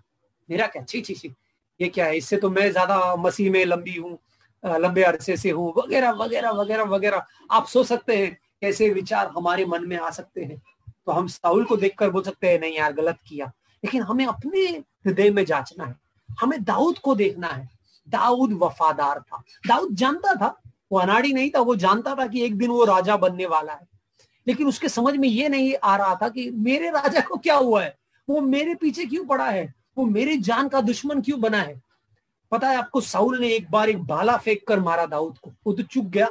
[0.48, 0.82] मेरा क्या?
[0.82, 1.34] छी छी छी।
[1.80, 2.16] ये क्या है?
[2.16, 4.18] इससे तो मैं ज़्यादा मसीह में लंबी हूँ
[4.64, 9.64] लंबे अरसे से हूँ। वगैरह वगैरह वगैरह वगैरह। आप सोच सकते हैं। कैसे विचार हमारे
[9.66, 10.56] मन में आ सकते हैं?
[11.06, 13.46] तो हम साउल को देखकर बोल सकते हैं, नहीं यार, गलत किया।
[13.82, 14.66] लेकिन हमें अपने
[15.06, 15.94] हृदय में जांचना है।
[16.40, 17.70] हमें दाऊद को देखना है।
[18.08, 20.60] दाऊद वफादार था। दाऊद जानता था,
[20.92, 23.88] वो अनाड़ी नहीं था, वो जानता था कि एक दिन वो राजा बनने वाला है।
[24.48, 27.82] लेकिन उसके समझ में ये नहीं आ रहा था कि मेरे राजा को क्या हुआ
[27.82, 27.98] है?
[28.30, 29.74] वो मेरे पीछे क्यों पड़ा है?
[29.98, 31.82] वो मेरी जान का दुश्मन क्यों बना है?
[32.50, 35.72] पता है आपको, साउल ने एक बार एक भाला फेंक कर मारा दाऊद को। वो
[35.72, 36.28] तो चुप गया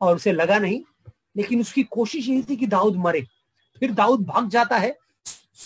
[0.00, 0.82] और उसे लगा नहीं,
[1.36, 3.26] लेकिन उसकी कोशिश यही थी कि दाऊद मरे।
[3.80, 4.98] फिर दाऊद भाग जाता है।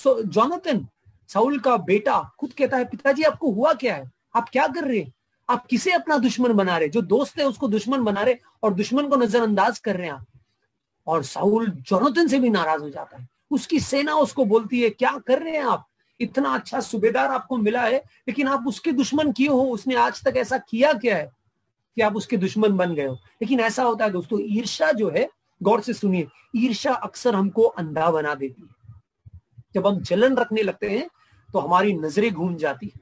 [0.06, 0.86] जोनाथन
[1.28, 4.10] साउल का बेटा खुद कहता है, पिताजी, आपको हुआ क्या है?
[4.36, 5.12] आप क्या कर रहे हैं?
[5.50, 9.08] आप किसे अपना दुश्मन बना रहे जो दोस्त है, उसको दुश्मन बना रहे और दुश्मन
[9.08, 10.26] को नजरअंदाज कर रहे हैं आप।
[11.06, 15.18] और साउल जोनाथन से भी नाराज़ हो जाता है। उसकी सेना उसको बोलती है, क्या
[15.26, 15.88] कर रहे हैं आप?
[16.20, 19.62] इतना अच्छा सूबेदार आपको मिला है, लेकिन आप उसके दुश्मन क्यों हो?
[19.62, 21.32] उसने आज तक ऐसा किया क्या है
[21.94, 23.14] कि आप उसके दुश्मन बन गए हो?
[23.14, 25.30] लेकिन ऐसा होता है दोस्तों ईर्षा जो है,
[25.62, 28.94] गौर से सुनिए ईर्षा अक्सर हमको अंधा बना देती है।
[29.74, 31.10] जब हम जलन रखने लगते हैं
[31.52, 33.00] तो हमारी नज़रें घूम जाती है।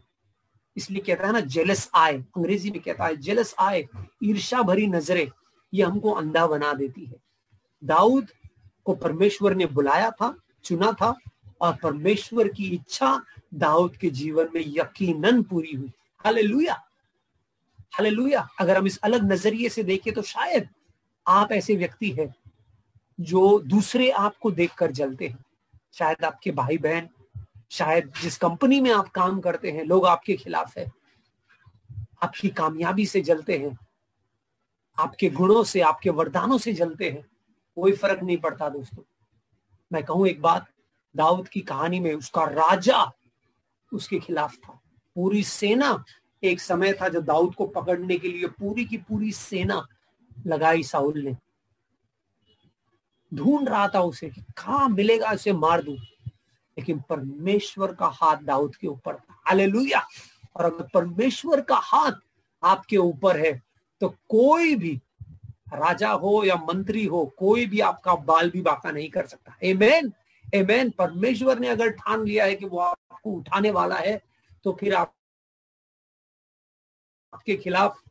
[0.76, 3.86] इसलिए कहता है ना, जेलस आय अंग्रेज़ी में कहता है, जेलस आय
[4.24, 5.30] ईर्षा भरी नज़रें,
[5.74, 7.16] ये हमको अंधा बना देती है।
[7.84, 8.28] दाऊद
[8.84, 11.14] को परमेश्वर ने बुलाया था, चुना था,
[11.60, 13.22] और परमेश्वर की इच्छा
[13.54, 16.82] दाऊद के जीवन में यकीनन पूरी हुई। हालेलुया!
[17.92, 18.48] हालेलुया!
[18.60, 20.68] अगर हम इस अलग नज़रिए से देखें तो शायद
[21.26, 22.34] आप ऐसे व्यक्ति हैं
[23.20, 25.44] जो दूसरे आपको देखकर जलते हैं।
[25.92, 27.08] शायद आपके भाई बहन
[27.70, 30.92] शायद जिस कंपनी में आप काम करते हैं, लोग आपके खिलाफ है।
[32.22, 33.78] आपकी कामयाबी से जलते हैं।
[34.98, 37.22] आपके गुणों से, आपके वरदानों से जलते हैं।
[37.74, 39.02] कोई फ़र्क नहीं पड़ता दोस्तों।
[39.92, 40.66] मैं कहूँ एक बात,
[41.16, 43.12] दाऊद की कहानी में उसका राजा
[43.92, 44.80] उसके खिलाफ था।
[45.14, 46.04] पूरी सेना
[46.44, 49.86] एक समय था जब दाऊद को पकड़ने के लिए पूरी की पूरी सेना
[50.46, 51.36] लगाई साउल ने।
[53.34, 55.96] ढूंढ रहा था उसे कहा मिलेगा, उसे मार दू।
[56.76, 60.06] लेकिन परमेश्वर का हाथ दाऊद के ऊपर था।
[60.56, 62.12] और अगर परमेश्वर का हाथ
[62.62, 63.52] आपके ऊपर है
[64.00, 64.94] तो कोई भी
[65.74, 70.12] राजा हो या मंत्री हो, कोई भी आपका बाल भी बाका नहीं कर सकता। एमेन
[70.54, 74.20] एमेन परमेश्वर ने अगर ठान लिया है कि वो आपको उठाने वाला है
[74.64, 75.14] तो फिर आप
[77.32, 78.02] आपके खिलाफ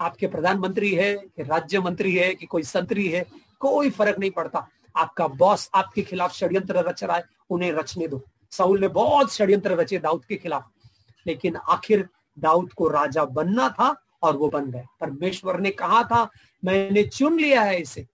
[0.00, 3.24] आपके प्रधानमंत्री है, कि राज्य मंत्री है, कि कोई संतरी है,
[3.60, 8.22] कोई फ़र्क नहीं पड़ता। आपका बॉस आपके खिलाफ षड्यंत्र रच रहा है, उन्हें रचने दो।
[8.50, 10.70] साउल ने बहुत षड्यंत्र रचे दाऊद के खिलाफ।
[11.26, 16.30] लेकिन आखिर दाऊद को राजा बनना था और वो बन गए। परमेश्वर ने कहा था,
[16.64, 18.06] मैंने चुन लिया है इसे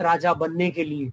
[0.00, 1.12] राजा बनने के लिए।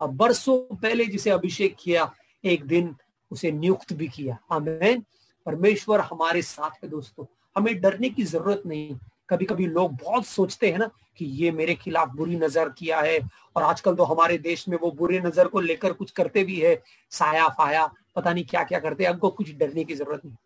[0.00, 2.96] अब बरसों पहले जिसे अभिषेक किया, एक दिन
[3.30, 5.00] उसे नियुक्त भी किया। हमें
[5.46, 7.24] परमेश्वर हमारे साथ है दोस्तों।
[7.56, 11.74] हमें डरने की ज़रूरत नहीं। कभी कभी लोग बहुत सोचते हैं ना कि ये मेरे
[11.74, 13.20] खिलाफ बुरी नज़र किया है
[13.56, 16.82] और आजकल तो हमारे देश में वो बुरे नज़र को लेकर कुछ करते भी है,
[17.10, 20.36] साया फाया, पता नहीं क्या क्या करते हमको कुछ डरने की ज़रूरत नहीं।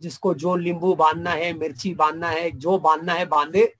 [0.00, 3.74] जिसको जो नींबू बांधना है, मिर्ची बांधना है, जो बांधना है, बांधे,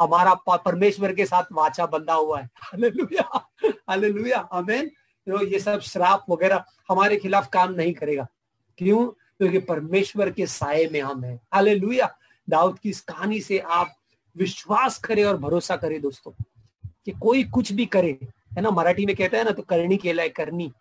[0.00, 3.48] हमारा परमेश्वर के साथ वाचा बंधा हुआ है। हालेलुया
[3.90, 4.88] हालेलुया, आमेन।
[5.26, 8.28] तो ये सब श्राप वगैरह हमारे खिलाफ काम नहीं करेगा।
[8.78, 9.06] क्यों?
[9.06, 12.16] क्योंकि परमेश्वर के साय में हम हैं। हालेलुया
[12.50, 13.94] दाऊद की इस कहानी से आप
[14.36, 16.30] विश्वास करें और भरोसा करें दोस्तों,
[17.04, 18.18] कि कोई कुछ भी करे,
[18.52, 18.70] है ना?
[18.70, 20.72] मराठी में कहता है ना तो करनी केला है करनी।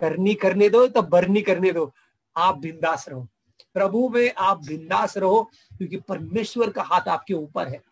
[0.00, 1.92] करनी करने दो तो बरनी करने दो।
[2.36, 3.28] आप बिंदास रहो।
[3.74, 7.82] प्रभु में आप बिंदास रहो, क्योंकि परमेश्वर का हाथ आपके ऊपर है।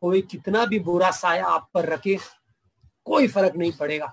[0.00, 2.18] कोई कितना भी बुरा साया आप पर रखे,
[3.04, 4.12] कोई फ़र्क नहीं पड़ेगा।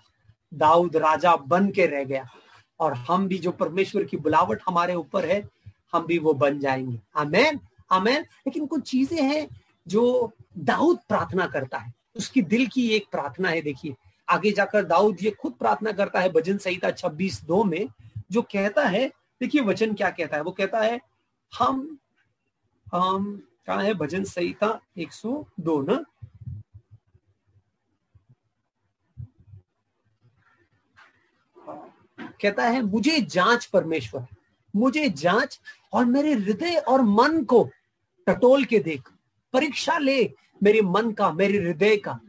[0.53, 2.29] दाऊद राजा बन के रह गया।
[2.79, 5.49] और हम भी जो परमेश्वर की बुलावट हमारे ऊपर है,
[5.93, 7.59] हम भी वो बन जाएँगे। आमेन।
[7.91, 9.47] आमेन। लेकिन कुछ चीज़ें हैं
[9.87, 13.95] जो दाऊद प्रार्थना करता है। उसकी दिल की एक प्रार्थना है, देखिए।
[14.27, 17.87] आगे जाकर दाऊद ये खुद प्रार्थना करता है भजन संहिता छब्बीस दो में,
[18.31, 19.07] जो कहता है,
[19.41, 20.99] देखिए वचन क्या कहता है। वो कहता है,
[21.53, 21.97] हम
[22.93, 26.05] हम कहा है भजन संहिता एक सौ दो न?
[32.41, 34.25] कहता है, मुझे जाँच परमेश्वर,
[34.75, 35.59] मुझे जाँच
[35.93, 37.63] और मेरे हृदय और मन को
[38.27, 39.09] टटोल के देख,
[39.53, 42.19] परीक्षा ले मेरे मन का, मेरे हृदय का।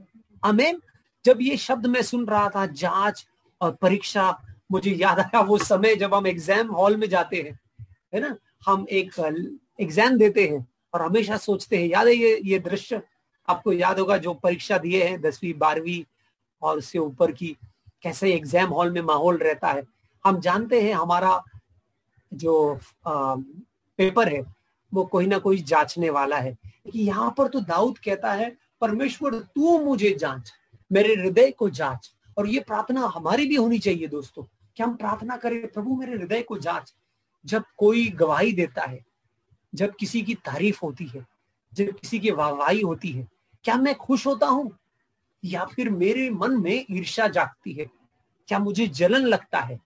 [0.42, 0.80] अमेन
[1.24, 3.26] जब ये शब्द मैं सुन रहा था, जाँच
[3.60, 4.38] और परीक्षा,
[4.72, 7.58] मुझे याद आया वो समय जब हम एग्ज़ाम हॉल में जाते हैं,
[8.14, 8.36] है ना?
[8.66, 9.18] हम एक
[9.80, 13.00] एग्ज़ाम देते हैं और हमेशा सोचते हैं, याद है ये ये दृश्य?
[13.48, 16.02] आपको याद होगा जो परीक्षा दिए हैं, दसवीं, बारहवीं
[16.62, 17.56] और उससे ऊपर की,
[18.02, 19.82] कैसे एग्ज़ाम हॉल में माहौल रहता है।
[20.24, 21.42] हम जानते हैं हमारा
[22.34, 22.78] जो
[23.98, 24.54] पेपर है,
[24.94, 26.56] वो कोई ना कोई जांचने वाला है।
[26.92, 30.52] कि यहाँ पर तो दाऊद कहता है, परमेश्वर, तू मुझे जाँच,
[30.92, 34.42] मेरे हृदय को जाँच, और ये प्रार्थना हमारी भी होनी चाहिए दोस्तों।
[34.76, 36.94] कि हम प्रार्थना करें, प्रभु, मेरे हृदय को जाँच।
[37.46, 39.04] जब कोई गवाही देता है,
[39.74, 41.26] जब किसी की तारीफ़ होती है,
[41.74, 43.28] जब किसी की वाहवाही होती है,
[43.64, 44.78] क्या मैं खुश होता हूँ?
[45.44, 47.84] या फिर मेरे मन में ईर्षा जागती है?
[48.48, 49.80] क्या मुझे जलन लगता है?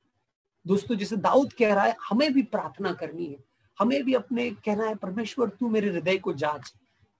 [0.68, 3.36] दोस्तों, जैसे दाऊद कह रहा है, हमें भी प्रार्थना करनी है।
[3.78, 6.72] हमें भी अपने कहना है, परमेश्वर, तू मेरे हृदय को जाँच।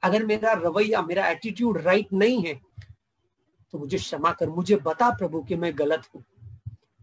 [0.03, 2.61] अगर मेरा रवैया, मेरा एटीट्यूड राइट नहीं है
[3.75, 6.23] तो मुझे क्षमा कर। मुझे बता प्रभु कि मैं गलत हूँ।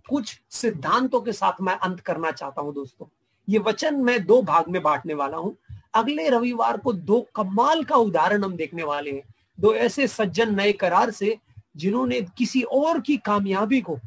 [0.10, 3.06] कुछ सिद्धांतों के साथ मैं अंत करना चाहता हूँ दोस्तों।
[3.48, 5.56] ये वचन मैं दो भाग में बांटने वाला हूँ।
[5.94, 9.24] अगले रविवार को दो कमाल का उदाहरण हम देखने वाले हैं।
[9.60, 11.38] दो ऐसे सज्जन नए करार से,
[11.78, 14.00] जिन्होंने किसी और की कामयाबी को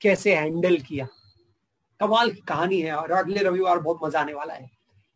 [0.00, 1.08] कैसे हैंडल किया।
[2.00, 4.70] कमाल की कहानी है और अगले रविवार बहुत मज़ा आने वाला है।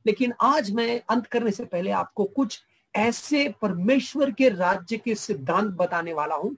[0.06, 2.62] लेकिन आज मैं अंत करने से पहले आपको कुछ
[2.94, 6.56] ऐसे परमेश्वर के राज्य के सिद्धांत बताने वाला हूँ,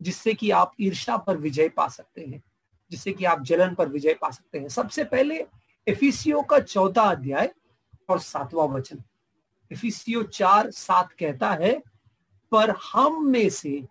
[0.00, 2.42] जिससे कि आप ईर्षा पर विजय पा सकते हैं,
[2.90, 5.44] जिससे कि आप जलन पर विजय पा सकते हैं। सबसे पहले
[5.86, 7.50] एफिसियो का चौथा अध्याय
[8.08, 9.02] और सातवां वचन।
[9.70, 11.72] एफिसियो चार सात कहता है,
[12.52, 13.82] पर हम में से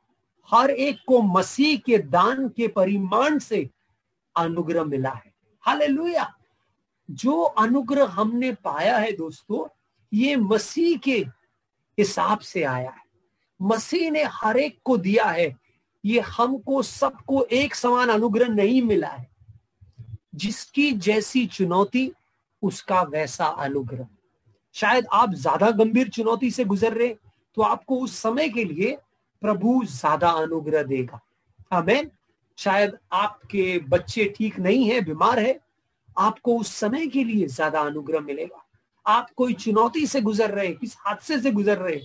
[0.49, 3.69] हर एक को मसीह के दान के परिमाण से
[4.35, 5.32] अनुग्रह मिला है।
[5.65, 6.31] हालेलुया।
[7.09, 9.67] जो अनुग्रह हमने पाया है दोस्तों,
[10.11, 11.17] ये मसीह के
[11.97, 13.01] हिसाब से आया है।
[13.59, 15.55] मसीह ने हर एक को दिया है।
[16.03, 19.27] ये हमको सबको एक समान अनुग्रह नहीं मिला है।
[20.35, 22.11] जिसकी जैसी चुनौती,
[22.63, 24.07] उसका वैसा अनुग्रह।
[24.75, 27.15] शायद आप ज़्यादा गंभीर चुनौती से गुजर रहे
[27.57, 28.97] तो आपको उस समय के लिए
[29.41, 31.19] प्रभु ज़्यादा अनुग्रह देगा।
[31.71, 32.09] हमें
[32.57, 35.59] शायद आपके बच्चे ठीक नहीं है, बीमार है,
[36.17, 38.63] आपको उस समय के लिए ज़्यादा अनुग्रह मिलेगा।
[39.05, 42.01] आप कोई चुनौती से गुजर रहे किस हादसे से गुजर रहे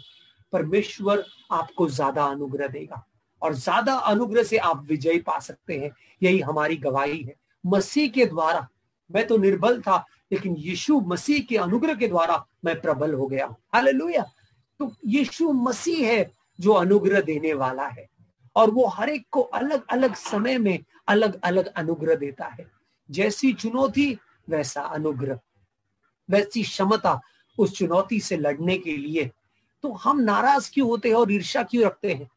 [0.53, 3.05] परमेश्वर आपको ज़्यादा अनुग्रह देगा।
[3.43, 5.91] और ज़्यादा अनुग्रह से आप विजय पा सकते हैं।
[6.23, 7.35] यही हमारी गवाही है।
[7.65, 8.67] मसीह के द्वारा,
[9.11, 13.55] मैं तो निर्बल था, लेकिन यीशु मसीह के अनुग्रह के द्वारा मैं प्रबल हो गया।
[13.75, 14.25] हालेलुया।
[14.81, 18.09] तो यीशु मसीह है जो अनुग्रह देने वाला है।
[18.59, 22.71] और वो हर एक को अलग अलग समय में अलग अलग अनुग्रह देता है।
[23.11, 24.19] जैसी चुनौती,
[24.49, 25.39] वैसा अनुग्रह।
[26.31, 27.21] वैसी क्षमता
[27.59, 29.31] उस चुनौती से लड़ने के लिए।
[29.83, 32.29] तो हम नाराज़ क्यों होते हैं और ईर्षा क्यों रखते हैं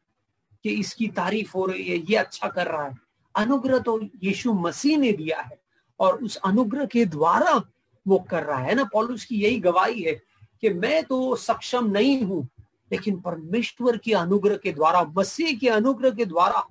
[0.64, 2.94] कि इसकी तारीफ़ हो रही है, ये अच्छा कर रहा है?
[3.34, 5.58] अनुग्रह तो यीशु मसीह ने दिया है
[6.00, 7.62] और उस अनुग्रह के द्वारा
[8.06, 8.84] वो कर रहा है ना?
[8.84, 10.14] पॉलुस की यही गवाही है
[10.60, 12.48] कि मैं तो सक्षम नहीं हूँ
[12.92, 16.66] लेकिन परमेश्वर के अनुग्रह के द्वारा, मसीह के अनुग्रह के द्वारा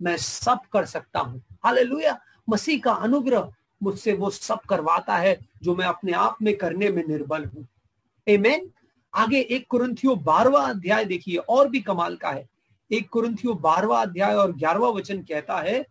[0.00, 5.74] मैं सब कर सकता हूँ। हालेलुया। मसीह का अनुग्रह मुझसे वो सब करवाता है जो
[5.76, 7.66] मैं अपने आप में करने में निर्बल हूँ।
[8.26, 8.70] एमेन
[9.12, 12.48] आगे एक कुरंथियो बारवा अध्याय देखिए, और भी कमाल का है।
[12.90, 15.84] एक कुरंथियो बारवा अध्याय और ग्यारहवा वचन कहता है,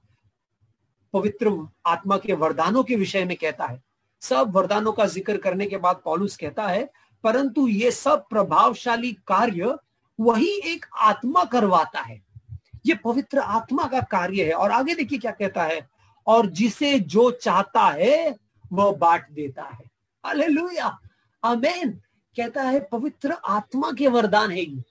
[1.13, 1.52] पवित्र
[1.86, 3.82] आत्मा के वरदानों के विषय में कहता है।
[4.21, 6.89] सब वरदानों का ज़िक्र करने के बाद पॉलुस कहता है
[7.25, 9.77] परंतु ये सब प्रभावशाली कार्य
[10.19, 12.21] वही एक आत्मा करवाता है।
[12.85, 15.89] ये पवित्र आत्मा का कार्य है और आगे देखिए क्या कहता है,
[16.27, 18.35] और जिसे जो चाहता है,
[18.73, 19.85] वह बांट देता है।
[20.25, 20.99] हालेलुया।
[21.43, 21.91] आमेन।
[22.38, 24.83] कहता है, पवित्र आत्मा के वरदान है ये।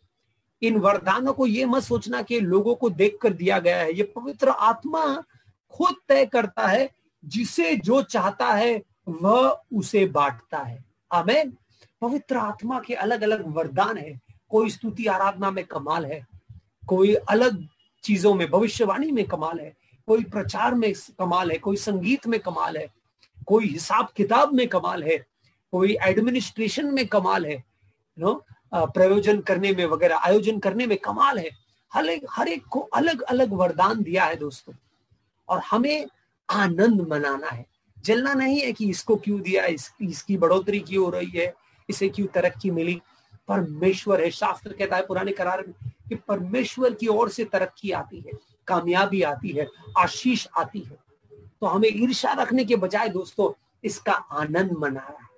[0.63, 4.03] इन वरदानों को ये मत सोचना कि लोगों को देख कर दिया गया है। ये
[4.03, 5.25] पवित्र आत्मा
[5.71, 6.91] खुद तय करता है,
[7.25, 11.57] जिसे जो चाहता है, वह उसे बांटता है। आमेन।
[12.01, 14.19] पवित्र आत्मा के अलग अलग वरदान है।
[14.51, 16.27] कोई स्तुति आराधना में कमाल है।
[16.87, 17.67] कोई अलग
[18.05, 19.73] चीज़ों में भविष्यवाणी में कमाल है।
[20.09, 22.87] कोई प्रचार में कमाल है कोई संगीत में कमाल है
[23.47, 25.17] कोई हिसाब किताब में कमाल है
[25.73, 27.63] कोई एडमिनिस्ट्रेशन में कमाल है
[28.19, 28.35] नो
[28.75, 31.51] प्रयोजन करने में वगैरह आयोजन करने में कमाल है।
[31.93, 34.75] हर एक हर एक को अलग अलग वरदान दिया है दोस्तों।
[35.49, 36.07] और हमें
[36.49, 37.65] आनंद मनाना है।
[38.05, 41.53] जलना नहीं है कि इसको क्यों दिया इस, इसकी बढ़ोतरी क्यों हो रही है
[41.89, 43.03] इसे क्यों तरक्की मिली।
[43.49, 48.21] परमेश्वर है। शास्त्र कहता है पुराने करार में कि परमेश्वर की ओर से तरक्की आती
[48.21, 48.33] है,
[48.67, 49.69] कामयाबी आती है,
[49.99, 50.99] आशीष आती है।
[51.61, 55.29] तो हमें ईर्षा रखने के बजाय दोस्तों, इसका आनंद मनाना है।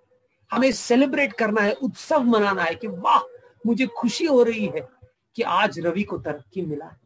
[0.53, 3.21] हमें सेलिब्रेट करना है, उत्सव मनाना है कि वाह,
[3.67, 4.89] मुझे खुशी हो रही है
[5.37, 7.01] कि आज रवि को तरक्की मिला है।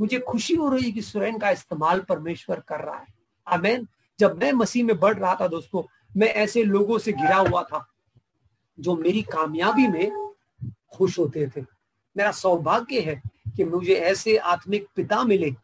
[0.00, 3.06] मुझे खुशी हो रही है कि सुरैन का इस्तेमाल परमेश्वर कर रहा है।
[3.46, 3.88] अमेन
[4.18, 5.82] जब मैं मसीह में बढ़ रहा था दोस्तों,
[6.16, 7.88] मैं ऐसे लोगों से घिरा हुआ था
[8.80, 10.32] जो मेरी कामयाबी में
[10.92, 11.60] खुश होते थे।
[12.16, 13.22] मेरा सौभाग्य है
[13.56, 15.54] कि मुझे ऐसे आत्मिक पिता मिले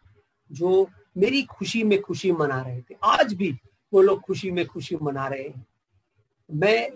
[0.52, 3.58] जो मेरी खुशी में खुशी मना रहे थे। आज भी
[3.92, 5.66] वो लोग खुशी में खुशी मना रहे हैं।
[6.54, 6.90] मैं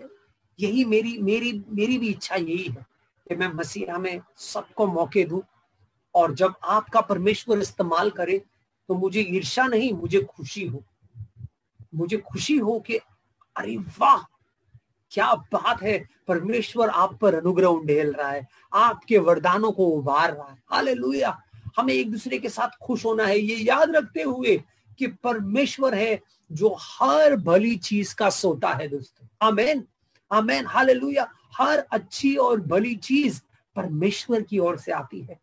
[0.59, 2.85] यही मेरी मेरी मेरी भी इच्छा यही है
[3.29, 5.41] कि मैं मसीहा में सबको मौके दूँ
[6.15, 8.37] और जब आपका परमेश्वर इस्तेमाल करे
[8.87, 10.83] तो मुझे ईर्षा नहीं, मुझे खुशी हो।
[11.95, 12.97] मुझे खुशी हो कि
[13.55, 14.32] अरे वाह
[15.13, 16.09] क्या बात है?
[16.27, 21.21] परमेश्वर आप पर अनुग्रह उंडेल रहा है, आपके वरदानों को उभार रहा है। हाले
[21.77, 24.63] हमें एक दूसरे के साथ खुश होना है, ये याद रखते हुए
[24.99, 26.21] कि परमेश्वर है
[26.51, 29.83] जो हर भली चीज़ का सोता है, दोस्तों। आमेन।
[30.31, 31.19] आमेन। हाले
[31.57, 33.41] हर अच्छी और भली चीज़
[33.75, 35.39] परमेश्वर की ओर से आती है।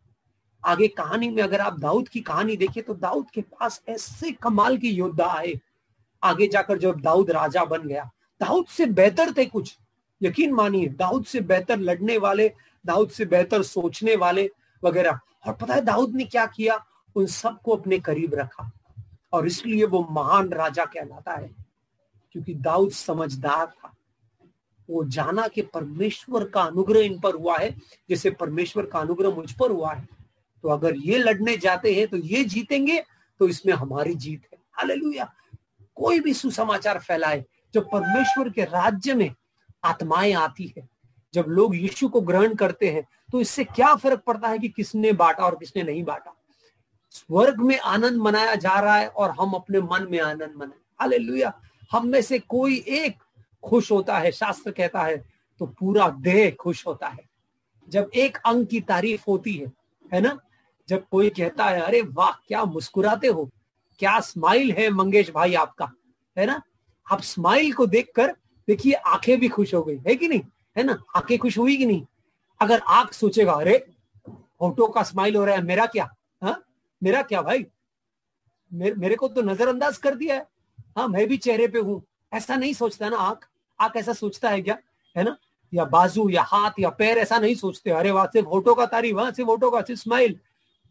[0.67, 4.79] आगे कहानी में अगर आप दाऊद की कहानी देखिए तो दाऊद के पास ऐसे कमाल
[4.79, 5.61] के योद्धा आए।
[6.23, 9.79] आगे जाकर जब दाऊद राजा बन गया दाऊद से बेहतर थे कुछ।
[10.23, 12.53] यकीन मानिए, दाऊद से बेहतर लड़ने वाले,
[12.87, 14.51] दाऊद से बेहतर सोचने वाले
[14.85, 16.87] वगैरह। और पता है दाऊद ने क्या किया?
[17.17, 18.71] उन सबको अपने करीब रखा।
[19.33, 21.55] और इसलिए वो महान राजा कहलाता है।
[22.33, 23.97] क्योंकि दाऊद समझदार था।
[24.91, 27.79] वो जाना कि परमेश्वर का अनुग्रह इन पर हुआ है।
[28.11, 30.09] जैसे परमेश्वर का अनुग्रह मुझ पर हुआ है।
[30.63, 33.05] तो अगर ये लड़ने जाते हैं तो ये जीतेंगे
[33.39, 35.35] तो इसमें हमारी जीत है। हालेलुया।
[35.95, 39.35] कोई भी सुसमाचार फैलाए जब परमेश्वर के राज्य में
[39.85, 40.89] आत्माएँ आती है,
[41.35, 45.13] जब लोग यीशु को ग्रहण करते हैं तो इससे क्या फ़र्क पड़ता है कि किसने
[45.13, 46.35] बांटा और किसने नहीं बांटा?
[47.11, 51.45] स्वर्ग में आनंद मनाया जा रहा है और हम अपने मन में आनंद मनाए। हाले
[51.93, 53.17] हम में से कोई एक
[53.65, 55.17] खुश होता है, शास्त्र कहता है
[55.59, 57.29] तो पूरा देह खुश होता है।
[57.89, 59.73] जब एक अंग की तारीफ़ होती है
[60.15, 60.39] है ना?
[60.89, 63.51] जब कोई कहता है, अरे वाह, क्या मुस्कुराते हो?
[63.99, 65.91] क्या स्माइल है मंगेश भाई आपका?
[66.39, 66.61] है ना?
[67.11, 68.35] आप स्माइल को देखकर
[68.69, 70.41] देखिए आँखें भी खुश हो गई। है कि नहीं?
[70.77, 70.99] है ना?
[71.17, 72.05] आँखें खुश हुई कि नहीं?
[72.61, 73.79] अगर आँख सोचेगा अरे
[74.29, 76.09] फ़ोटो का स्माइल हो रहा है मेरा क्या?
[76.43, 76.57] हा?
[77.03, 77.67] मेरा क्या भाई?
[78.73, 80.47] मेरे, मेरे को तो नजरअंदाज कर दिया है।
[80.99, 82.03] हाँ मैं भी चेहरे पे हूँ।
[82.33, 83.49] ऐसा नहीं सोचता ना आँख।
[83.81, 84.79] आँख ऐसा सोचता है क्या?
[85.17, 85.37] है ना?
[85.75, 89.17] या बाजू या हाथ या पैर ऐसा नहीं सोचते। अरे वहाँ से फ़ोटो का तारीफ़
[89.17, 90.39] वहाँ से फ़ोटो का सिर्फ़ स्माइल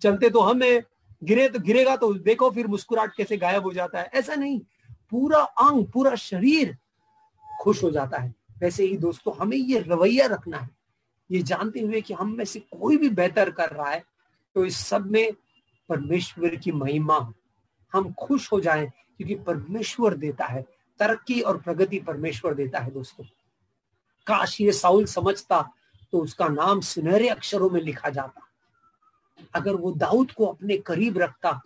[0.01, 0.82] चलते तो हमें
[1.24, 4.61] गिरे तो गिरेगा तो देखो फिर मुस्कुराहट कैसे गायब हो जाता है। ऐसा नहीं।
[5.12, 6.78] पूरा अंग, पूरा शरीर
[7.45, 10.70] खुश हो जाता है। वैसे ही दोस्तों, हमें ये रवैया रखना है।
[11.30, 14.03] ये जानते हुए कि हम में से कोई भी बेहतर कर रहा है
[14.55, 15.32] तो इस सब में
[15.89, 17.18] परमेश्वर की महिमा,
[17.93, 18.86] हम खुश हो जाएँ,
[19.18, 20.62] क्योंकि परमेश्वर देता है।
[20.99, 23.24] तरक्की और प्रगति परमेश्वर देता है दोस्तों।
[24.28, 25.62] काश ये साउल समझता
[26.14, 28.41] तो उसका नाम सुनहरे अक्षरों में लिखा जाता।
[29.53, 31.60] अगर वो दाऊद को अपने करीब रखता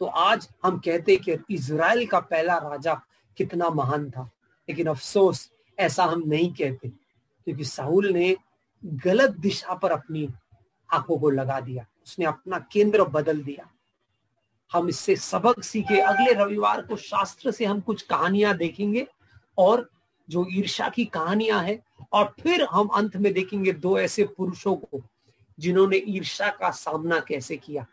[0.00, 2.94] तो आज हम कहते कि इज़राइल का पहला राजा
[3.36, 4.30] कितना महान था।
[4.68, 8.36] लेकिन अफसोस, ऐसा हम नहीं कहते, क्योंकि साहुल ने
[8.84, 10.28] गलत दिशा पर अपनी
[10.92, 13.70] आँखों को लगा दिया। उसने अपना केंद्र बदल दिया।
[14.72, 19.06] हम इससे सबक सीखे। अगले रविवार को शास्त्र से हम कुछ कहानियाँ देखेंगे
[19.58, 19.90] और
[20.30, 21.82] जो ईर्षा की कहानियाँ हैं,
[22.12, 25.02] और फिर हम अंत में देखेंगे दो ऐसे पुरुषों को
[25.58, 27.86] जिन्होंने ईर्षा का सामना कैसे किया।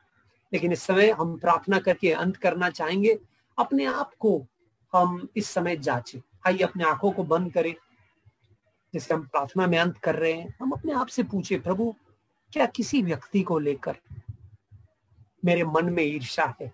[0.54, 3.20] लेकिन इस समय हम प्रार्थना करके अंत करना चाहेंगे।
[3.60, 4.46] अपने आप को
[4.94, 7.76] हम इस समय जांचे। आइए, अपने आँखों को बंद करें
[8.94, 11.96] जैसे हम प्रार्थना में अंत कर रहे हैं। हम अपने आप से पूछे, प्रभु,
[12.54, 13.96] क्या किसी व्यक्ति को लेकर
[15.46, 16.74] मेरे मन में ईर्षा है?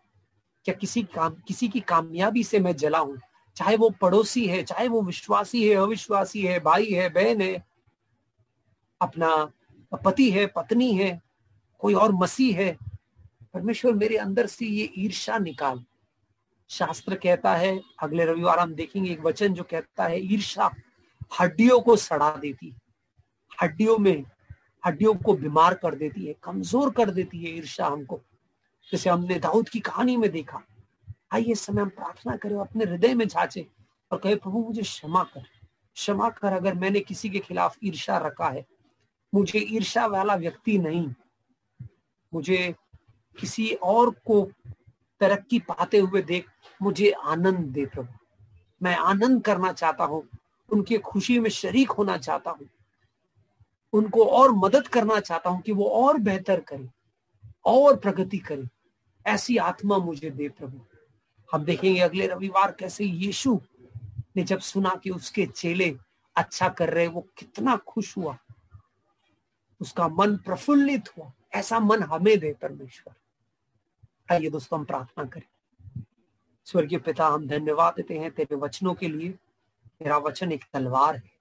[0.65, 3.19] क्या किसी काम, किसी की कामयाबी से मैं जला हूँ?
[3.55, 7.65] चाहे वो पड़ोसी है, चाहे वो विश्वासी है, अविश्वासी है, भाई है, बहन है,
[9.01, 9.51] अपना
[10.05, 11.21] पति है, पत्नी है,
[11.79, 12.86] कोई और मसीह है
[13.53, 15.83] परमेश्वर मेरे अंदर से ये ईर्षा निकाल।
[16.69, 20.71] शास्त्र कहता है, अगले रविवार हम देखेंगे एक वचन जो कहता है ईर्षा
[21.39, 22.73] हड्डियों को सड़ा देती
[23.61, 24.23] हड्डियों में,
[24.83, 28.19] हड्डियों को बीमार कर देती है, कमज़ोर कर देती है ईर्षा हमको।
[28.91, 30.61] जैसे हमने दाऊद की कहानी में देखा,
[31.33, 33.67] आइए समय हम प्रार्थना करें, अपने हृदय में झांचे
[34.11, 35.45] और कहे, प्रभु, मुझे क्षमा कर।
[35.95, 38.65] क्षमा कर अगर मैंने किसी के खिलाफ ईर्षा रखा है।
[39.33, 41.07] मुझे ईर्षा वाला व्यक्ति नहीं।
[42.33, 42.75] मुझे
[43.39, 44.43] किसी और को
[45.21, 46.47] तरक्की पाते हुए देख
[46.81, 48.13] मुझे आनंद दे प्रभु।
[48.81, 50.23] मैं आनंद करना चाहता हूँ,
[50.69, 52.67] उनकी खुशी में शरीक होना चाहता हूँ,
[53.93, 56.89] उनको और मदद करना चाहता हूँ कि वो और बेहतर करे,
[57.65, 58.67] और प्रगति करे।
[59.25, 60.79] ऐसी आत्मा मुझे दे प्रभु।
[61.49, 63.59] हम देखेंगे अगले रविवार कैसे यीशु
[64.37, 65.95] ने जब सुना कि उसके चेले
[66.35, 68.37] अच्छा कर रहे, वो कितना खुश हुआ।
[69.81, 73.13] उसका मन प्रफुल्लित हुआ। ऐसा मन हमें दे परमेश्वर।
[74.31, 76.03] आइए दोस्तों, हम प्रार्थना करें।
[76.65, 79.29] स्वर्गीय पिता, हम धन्यवाद देते हैं तेरे वचनों के लिए।
[79.99, 81.31] तेरा वचन एक तलवार है।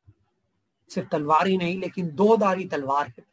[0.89, 3.25] सिर्फ़ तलवार ही नहीं, लेकिन दो दारी तलवार है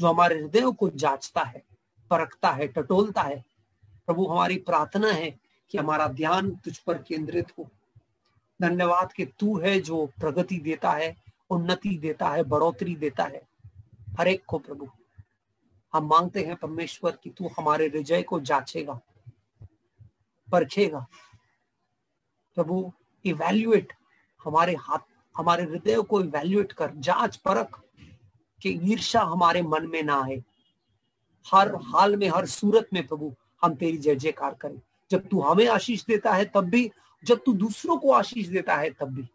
[0.00, 1.62] जो हमारे हृदयों को जांचता है,
[2.10, 3.44] परखता है, टटोलता है।
[4.06, 7.70] प्रभु, हमारी प्रार्थना है कि हमारा ध्यान तुझ पर केंद्रित हो।
[8.62, 11.16] धन्यवाद कि तू है जो प्रगति देता है,
[11.50, 13.42] उन्नति देता है, बढ़ोतरी देता है।
[14.18, 14.90] हर एक को प्रभु
[15.92, 19.00] हम मांगते हैं परमेश्वर कि तू हमारे हृदय को जांचेगा,
[20.52, 21.06] परखेगा।
[22.54, 22.92] प्रभु
[23.24, 23.92] इवेल्युएट
[24.44, 24.98] हमारे हाथ,
[25.36, 27.80] हमारे हृदय को इवेल्युएट कर, जाँच परख
[28.62, 30.42] कि ईर्षा हमारे मन में ना आए।
[31.46, 34.80] हर हाल में, हर सूरत में प्रभु, हम तेरी जय जयकार करें।
[35.10, 36.90] जब तू हमें आशीष देता है, तब भी,
[37.24, 39.28] जब तू दूसरों को आशीष देता है, तब भी।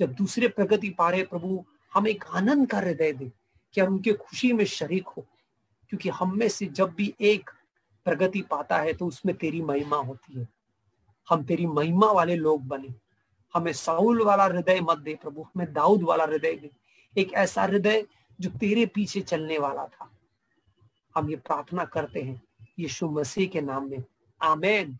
[0.00, 1.64] जब दूसरे प्रगति पा रहे प्रभु,
[1.94, 3.32] हम एक आनंद का हृदय दे
[3.74, 5.26] कि हम उनके खुशी में शरीक हो।
[5.88, 7.50] क्योंकि हम में से जब भी एक
[8.04, 10.48] प्रगति पाता है तो उसमें तेरी महिमा होती है।
[11.28, 12.94] हम तेरी महिमा वाले लोग बने।
[13.54, 16.70] हमें साउल वाला हृदय मत दे प्रभु, हमें दाऊद वाला हृदय दे।
[17.18, 18.06] एक ऐसा हृदय
[18.40, 20.10] जो तेरे पीछे चलने वाला था।
[21.14, 22.42] हम ये प्रार्थना करते हैं,
[22.78, 24.04] यीशु मसीह के नाम में।
[24.42, 24.98] आमेन।